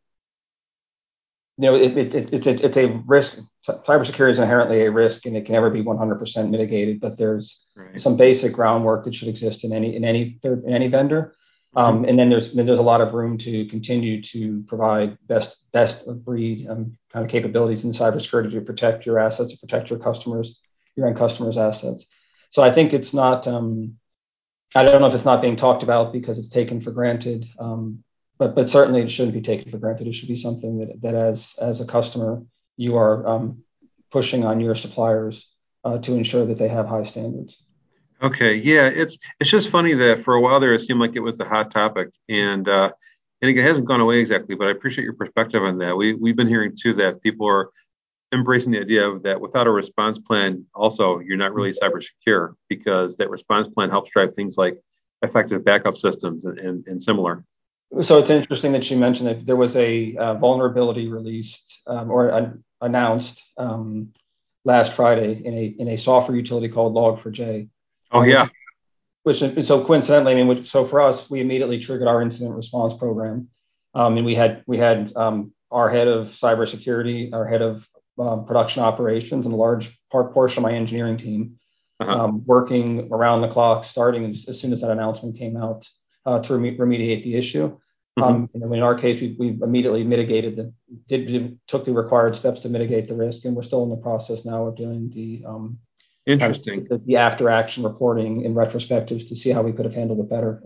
you 1.57 1.63
know, 1.63 1.75
it, 1.75 1.97
it, 1.97 2.15
it, 2.15 2.33
it's, 2.33 2.47
a, 2.47 2.65
it's 2.65 2.77
a 2.77 3.01
risk. 3.07 3.37
Cybersecurity 3.67 4.31
is 4.31 4.39
inherently 4.39 4.85
a 4.85 4.91
risk, 4.91 5.25
and 5.25 5.35
it 5.35 5.45
can 5.45 5.53
never 5.53 5.71
be 5.71 5.83
100% 5.83 6.49
mitigated. 6.49 7.01
But 7.01 7.17
there's 7.17 7.59
right. 7.75 7.99
some 7.99 8.15
basic 8.15 8.53
groundwork 8.53 9.05
that 9.05 9.15
should 9.15 9.27
exist 9.27 9.63
in 9.63 9.73
any 9.73 9.95
in 9.95 10.05
any 10.05 10.37
third 10.41 10.63
in 10.63 10.73
any 10.73 10.87
vendor. 10.87 11.35
Um, 11.75 12.05
and 12.05 12.17
then 12.17 12.29
there's 12.29 12.53
then 12.53 12.65
there's 12.65 12.79
a 12.79 12.83
lot 12.83 13.01
of 13.01 13.13
room 13.13 13.37
to 13.39 13.65
continue 13.65 14.21
to 14.23 14.63
provide 14.67 15.17
best 15.27 15.57
best 15.73 16.07
of 16.07 16.23
breed 16.23 16.67
um, 16.69 16.97
kind 17.11 17.25
of 17.25 17.31
capabilities 17.31 17.83
in 17.83 17.91
cybersecurity 17.91 18.51
to 18.51 18.61
protect 18.61 19.05
your 19.05 19.19
assets, 19.19 19.51
to 19.51 19.57
protect 19.57 19.89
your 19.89 19.99
customers, 19.99 20.59
your 20.95 21.07
end 21.07 21.17
customers' 21.17 21.57
assets. 21.57 22.05
So 22.51 22.61
I 22.61 22.73
think 22.73 22.93
it's 22.93 23.13
not. 23.13 23.47
Um, 23.47 23.97
I 24.75 24.83
don't 24.83 25.01
know 25.01 25.07
if 25.07 25.15
it's 25.15 25.25
not 25.25 25.41
being 25.41 25.57
talked 25.57 25.83
about 25.83 26.13
because 26.13 26.37
it's 26.37 26.49
taken 26.49 26.81
for 26.81 26.91
granted. 26.91 27.45
Um, 27.59 28.03
but 28.37 28.55
but 28.55 28.69
certainly 28.69 29.01
it 29.01 29.09
shouldn't 29.09 29.33
be 29.33 29.41
taken 29.41 29.71
for 29.71 29.77
granted. 29.77 30.07
It 30.07 30.13
should 30.13 30.27
be 30.27 30.39
something 30.39 30.79
that 30.79 31.01
that 31.01 31.15
as 31.15 31.53
as 31.59 31.81
a 31.81 31.85
customer 31.85 32.43
you 32.75 32.95
are 32.95 33.27
um, 33.27 33.63
pushing 34.11 34.45
on 34.45 34.59
your 34.59 34.75
suppliers 34.75 35.47
uh, 35.83 35.97
to 35.99 36.13
ensure 36.13 36.45
that 36.45 36.57
they 36.57 36.67
have 36.67 36.87
high 36.87 37.05
standards. 37.05 37.57
Okay, 38.21 38.55
yeah, 38.55 38.87
it's 38.87 39.17
it's 39.39 39.49
just 39.49 39.69
funny 39.69 39.93
that 39.93 40.23
for 40.23 40.35
a 40.35 40.41
while 40.41 40.59
there 40.59 40.73
it 40.73 40.81
seemed 40.81 40.99
like 40.99 41.15
it 41.15 41.21
was 41.21 41.37
the 41.37 41.45
hot 41.45 41.71
topic, 41.71 42.09
and 42.29 42.67
uh, 42.67 42.91
and 43.41 43.51
it 43.51 43.61
hasn't 43.61 43.87
gone 43.87 44.01
away 44.01 44.19
exactly. 44.19 44.55
But 44.55 44.67
I 44.67 44.71
appreciate 44.71 45.03
your 45.03 45.13
perspective 45.13 45.63
on 45.63 45.77
that. 45.79 45.95
We 45.95 46.13
we've 46.13 46.35
been 46.35 46.47
hearing 46.47 46.75
too 46.79 46.93
that 46.93 47.21
people 47.21 47.47
are 47.47 47.69
embracing 48.33 48.71
the 48.71 48.81
idea 48.81 49.07
of 49.07 49.23
that 49.23 49.39
without 49.39 49.67
a 49.67 49.71
response 49.71 50.19
plan, 50.19 50.65
also 50.75 51.19
you're 51.19 51.37
not 51.37 51.53
really 51.53 51.71
cyber 51.71 52.03
secure 52.03 52.55
because 52.67 53.17
that 53.17 53.29
response 53.29 53.69
plan 53.69 53.89
helps 53.89 54.11
drive 54.11 54.33
things 54.33 54.57
like 54.57 54.77
effective 55.21 55.63
backup 55.63 55.95
systems 55.95 56.45
and, 56.45 56.59
and, 56.59 56.85
and 56.87 57.01
similar. 57.01 57.45
So 58.01 58.17
it's 58.17 58.29
interesting 58.29 58.73
that 58.73 58.89
you 58.89 58.97
mentioned 58.97 59.27
that 59.27 59.45
there 59.45 59.55
was 59.55 59.75
a 59.75 60.15
uh, 60.17 60.33
vulnerability 60.35 61.07
released 61.07 61.63
um, 61.87 62.11
or 62.11 62.53
announced 62.81 63.41
um, 63.57 64.13
last 64.65 64.93
Friday 64.93 65.41
in 65.43 65.53
a 65.53 65.65
in 65.79 65.87
a 65.89 65.97
software 65.97 66.35
utility 66.35 66.69
called 66.69 66.93
Log4j. 66.95 67.69
Oh 68.11 68.23
yeah. 68.23 68.47
Which, 69.23 69.41
which 69.41 69.67
so 69.67 69.83
coincidentally, 69.85 70.33
I 70.33 70.35
mean, 70.35 70.47
which, 70.47 70.69
so 70.69 70.87
for 70.87 71.01
us, 71.01 71.29
we 71.29 71.41
immediately 71.41 71.79
triggered 71.79 72.07
our 72.07 72.21
incident 72.21 72.55
response 72.55 72.93
program, 72.97 73.49
um, 73.93 74.17
and 74.17 74.25
we 74.25 74.35
had 74.35 74.63
we 74.67 74.77
had 74.77 75.11
um, 75.15 75.53
our 75.71 75.89
head 75.89 76.07
of 76.07 76.27
cybersecurity, 76.41 77.33
our 77.33 77.45
head 77.45 77.61
of 77.61 77.87
uh, 78.19 78.37
production 78.37 78.83
operations, 78.83 79.45
and 79.45 79.53
a 79.53 79.57
large 79.57 79.97
part 80.11 80.33
portion 80.33 80.59
of 80.59 80.63
my 80.63 80.73
engineering 80.73 81.17
team 81.17 81.57
uh-huh. 81.99 82.25
Um, 82.25 82.45
working 82.45 83.09
around 83.11 83.41
the 83.41 83.47
clock, 83.47 83.85
starting 83.85 84.25
as, 84.29 84.45
as 84.47 84.61
soon 84.61 84.71
as 84.71 84.81
that 84.81 84.91
announcement 84.91 85.37
came 85.37 85.57
out 85.57 85.87
uh, 86.27 86.39
to 86.39 86.57
rem- 86.57 86.77
remediate 86.77 87.23
the 87.23 87.35
issue. 87.35 87.75
Mm-hmm. 88.19 88.23
Um, 88.23 88.49
in 88.73 88.81
our 88.81 88.99
case, 88.99 89.21
we, 89.21 89.35
we 89.39 89.59
immediately 89.63 90.03
mitigated 90.03 90.55
the 90.55 90.73
did, 91.07 91.27
did, 91.27 91.59
took 91.67 91.85
the 91.85 91.93
required 91.93 92.35
steps 92.35 92.61
to 92.61 92.69
mitigate 92.69 93.07
the 93.07 93.15
risk, 93.15 93.45
and 93.45 93.55
we're 93.55 93.63
still 93.63 93.83
in 93.83 93.89
the 93.89 93.95
process 93.95 94.43
now 94.43 94.65
of 94.65 94.75
doing 94.75 95.09
the 95.13 95.43
um, 95.47 95.77
interesting 96.25 96.85
the, 96.89 96.97
the, 97.05 97.15
after 97.15 97.49
action 97.49 97.83
reporting 97.83 98.41
in 98.41 98.53
retrospectives 98.53 99.27
to 99.29 99.35
see 99.35 99.51
how 99.51 99.61
we 99.61 99.71
could 99.71 99.85
have 99.85 99.93
handled 99.93 100.19
it 100.19 100.29
better. 100.29 100.61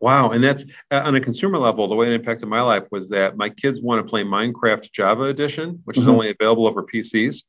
Wow, 0.00 0.30
and 0.30 0.42
that's 0.42 0.66
uh, 0.90 1.02
on 1.04 1.14
a 1.14 1.20
consumer 1.20 1.58
level. 1.58 1.88
The 1.88 1.94
way 1.94 2.08
it 2.08 2.12
impacted 2.12 2.48
my 2.48 2.60
life 2.62 2.84
was 2.90 3.08
that 3.10 3.36
my 3.36 3.48
kids 3.48 3.80
want 3.80 4.04
to 4.04 4.10
play 4.10 4.24
Minecraft 4.24 4.90
Java 4.90 5.24
Edition, 5.24 5.80
which 5.84 5.96
mm-hmm. 5.96 6.08
is 6.08 6.12
only 6.12 6.30
available 6.30 6.66
over 6.66 6.82
PCs. 6.82 7.44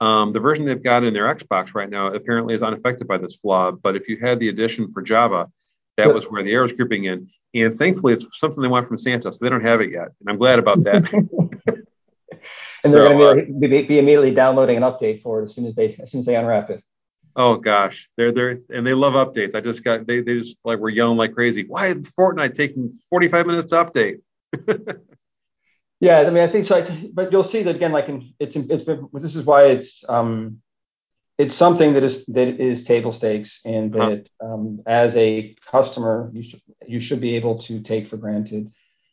Um, 0.00 0.30
the 0.30 0.40
version 0.40 0.64
they've 0.64 0.82
got 0.82 1.04
in 1.04 1.12
their 1.12 1.32
Xbox 1.34 1.74
right 1.74 1.90
now 1.90 2.06
apparently 2.06 2.54
is 2.54 2.62
unaffected 2.62 3.06
by 3.06 3.18
this 3.18 3.34
flaw. 3.34 3.72
But 3.72 3.96
if 3.96 4.08
you 4.08 4.16
had 4.16 4.40
the 4.40 4.48
edition 4.48 4.90
for 4.92 5.02
Java, 5.02 5.50
That 6.06 6.14
was 6.14 6.24
where 6.24 6.42
the 6.42 6.52
air 6.52 6.62
was 6.62 6.72
creeping 6.72 7.04
in. 7.04 7.28
And 7.54 7.74
thankfully, 7.74 8.12
it's 8.12 8.26
something 8.32 8.62
they 8.62 8.68
want 8.68 8.86
from 8.86 8.96
Santa, 8.96 9.32
so 9.32 9.38
they 9.42 9.50
don't 9.50 9.64
have 9.64 9.80
it 9.80 9.90
yet. 9.90 10.08
And 10.20 10.28
I'm 10.28 10.38
glad 10.38 10.58
about 10.58 10.82
that. 10.84 11.10
and 12.84 12.90
so, 12.90 12.90
they're 12.90 13.08
going 13.08 13.36
to 13.38 13.68
be, 13.68 13.84
uh, 13.84 13.88
be, 13.88 13.98
immediately 13.98 14.32
downloading 14.32 14.76
an 14.76 14.82
update 14.82 15.22
for 15.22 15.40
it 15.40 15.44
as 15.44 15.54
soon 15.54 15.66
as 15.66 15.74
they 15.74 15.96
as 16.00 16.10
soon 16.10 16.20
as 16.20 16.26
they 16.26 16.36
unwrap 16.36 16.70
it. 16.70 16.82
Oh 17.36 17.56
gosh, 17.56 18.10
they're 18.16 18.32
there 18.32 18.60
and 18.70 18.86
they 18.86 18.94
love 18.94 19.14
updates. 19.14 19.54
I 19.54 19.60
just 19.60 19.84
got 19.84 20.06
they 20.06 20.20
they 20.20 20.38
just 20.38 20.58
like 20.64 20.78
were 20.78 20.88
yelling 20.88 21.16
like 21.16 21.34
crazy. 21.34 21.64
Why 21.64 21.88
is 21.88 22.10
Fortnite 22.18 22.54
taking 22.54 22.92
45 23.08 23.46
minutes 23.46 23.70
to 23.70 23.76
update? 23.76 24.20
yeah, 26.00 26.20
I 26.20 26.30
mean, 26.30 26.42
I 26.42 26.48
think 26.48 26.66
so. 26.66 26.76
I, 26.76 27.10
but 27.12 27.30
you'll 27.30 27.44
see 27.44 27.62
that 27.62 27.76
again. 27.76 27.92
Like, 27.92 28.08
in, 28.08 28.32
it's 28.40 28.56
it's 28.56 28.84
this 28.84 29.36
is 29.36 29.44
why 29.44 29.66
it's 29.66 30.04
um 30.08 30.60
it's 31.40 31.54
something 31.54 31.94
that 31.94 32.02
is 32.02 32.24
that 32.26 32.48
is 32.60 32.84
table 32.84 33.12
stakes 33.12 33.60
and 33.64 33.94
that 33.94 34.28
um, 34.42 34.82
as 34.86 35.16
a 35.16 35.56
customer 35.70 36.30
you 36.34 36.42
should 36.42 36.60
you 36.86 37.00
should 37.00 37.20
be 37.20 37.36
able 37.36 37.62
to 37.62 37.80
take 37.80 38.08
for 38.08 38.18
granted. 38.18 38.70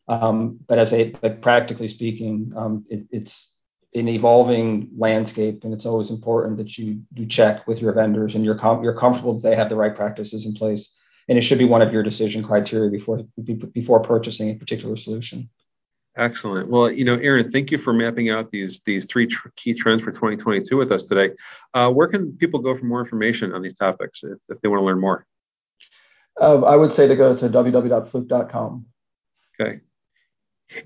Um, 0.09 0.59
but 0.67 0.77
as 0.77 0.91
a 0.91 1.11
but 1.11 1.41
practically 1.41 1.87
speaking, 1.87 2.51
um, 2.55 2.85
it, 2.89 3.05
it's 3.11 3.49
an 3.93 4.09
evolving 4.09 4.89
landscape, 4.97 5.63
and 5.63 5.73
it's 5.73 5.85
always 5.85 6.09
important 6.09 6.57
that 6.57 6.77
you 6.77 7.01
you 7.13 7.25
check 7.27 7.65
with 7.65 7.79
your 7.79 7.93
vendors 7.93 8.35
and 8.35 8.43
you're 8.43 8.59
com- 8.59 8.83
you're 8.83 8.99
comfortable 8.99 9.33
that 9.35 9.49
they 9.49 9.55
have 9.55 9.69
the 9.69 9.81
right 9.83 9.95
practices 9.95 10.45
in 10.45 10.53
place, 10.53 10.89
and 11.29 11.37
it 11.37 11.43
should 11.43 11.59
be 11.59 11.71
one 11.73 11.81
of 11.81 11.93
your 11.93 12.03
decision 12.03 12.43
criteria 12.43 12.91
before 12.91 13.21
before 13.73 14.01
purchasing 14.01 14.49
a 14.49 14.55
particular 14.55 14.97
solution. 14.97 15.49
Excellent. 16.17 16.67
Well, 16.67 16.91
you 16.91 17.05
know, 17.05 17.15
Aaron, 17.15 17.51
thank 17.51 17.71
you 17.71 17.77
for 17.77 17.93
mapping 17.93 18.31
out 18.31 18.49
these 18.49 18.79
these 18.85 19.05
three 19.05 19.27
tr- 19.27 19.49
key 19.55 19.73
trends 19.75 20.01
for 20.01 20.11
2022 20.11 20.75
with 20.75 20.91
us 20.91 21.05
today. 21.05 21.35
Uh, 21.75 21.91
where 21.91 22.07
can 22.07 22.35
people 22.37 22.59
go 22.59 22.75
for 22.75 22.85
more 22.85 22.99
information 22.99 23.53
on 23.53 23.61
these 23.61 23.75
topics 23.75 24.23
if, 24.23 24.39
if 24.49 24.59
they 24.61 24.67
want 24.67 24.81
to 24.81 24.85
learn 24.85 24.99
more? 24.99 25.27
Uh, 26.41 26.61
I 26.63 26.75
would 26.75 26.93
say 26.93 27.07
to 27.07 27.15
go 27.15 27.35
to 27.35 27.49
www.fluke.com. 27.49 28.85
Okay. 29.59 29.79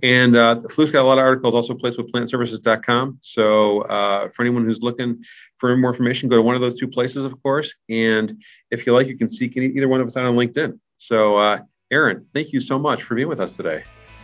And 0.04 0.36
uh, 0.36 0.62
Fluke's 0.70 0.92
got 0.92 1.02
a 1.02 1.08
lot 1.08 1.18
of 1.18 1.24
articles 1.24 1.56
also 1.56 1.74
placed 1.74 1.98
with 1.98 2.12
plantservices.com. 2.12 3.18
So 3.22 3.82
uh, 3.84 4.30
for 4.30 4.44
anyone 4.44 4.66
who's 4.66 4.82
looking 4.82 5.24
for 5.58 5.76
more 5.76 5.90
information, 5.90 6.30
go 6.30 6.36
to 6.36 6.42
one 6.42 6.56
of 6.56 6.62
those 6.62 6.78
two 6.78 6.88
places, 6.88 7.26
of 7.26 7.42
course. 7.42 7.74
And 7.90 8.42
if 8.70 8.86
you 8.86 8.94
like, 8.94 9.08
you 9.08 9.18
can 9.18 9.28
seek 9.28 9.58
any, 9.58 9.68
either 9.68 9.88
one 9.88 10.00
of 10.00 10.08
us 10.08 10.16
out 10.16 10.26
on 10.26 10.36
LinkedIn. 10.36 10.80
So, 10.98 11.38
uh, 11.38 11.60
Aaron, 11.90 12.28
thank 12.34 12.54
you 12.54 12.60
so 12.60 12.78
much 12.78 13.04
for 13.04 13.16
being 13.16 13.28
with 13.28 13.40
us 13.40 13.58
today. 13.58 13.84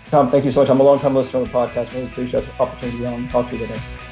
Tom, 0.10 0.32
thank 0.32 0.46
you 0.46 0.52
so 0.54 0.62
much. 0.62 0.70
I'm 0.70 0.80
a 0.80 0.84
long 0.84 1.00
time 1.00 1.16
listener 1.16 1.42
of 1.42 1.52
the 1.52 1.54
podcast. 1.54 1.94
Really 1.94 2.08
appreciate 2.08 2.46
the 2.46 2.64
opportunity 2.64 3.00
to 3.00 3.28
talk 3.28 3.52
to 3.52 3.58
you 3.58 3.68
today. 3.68 4.07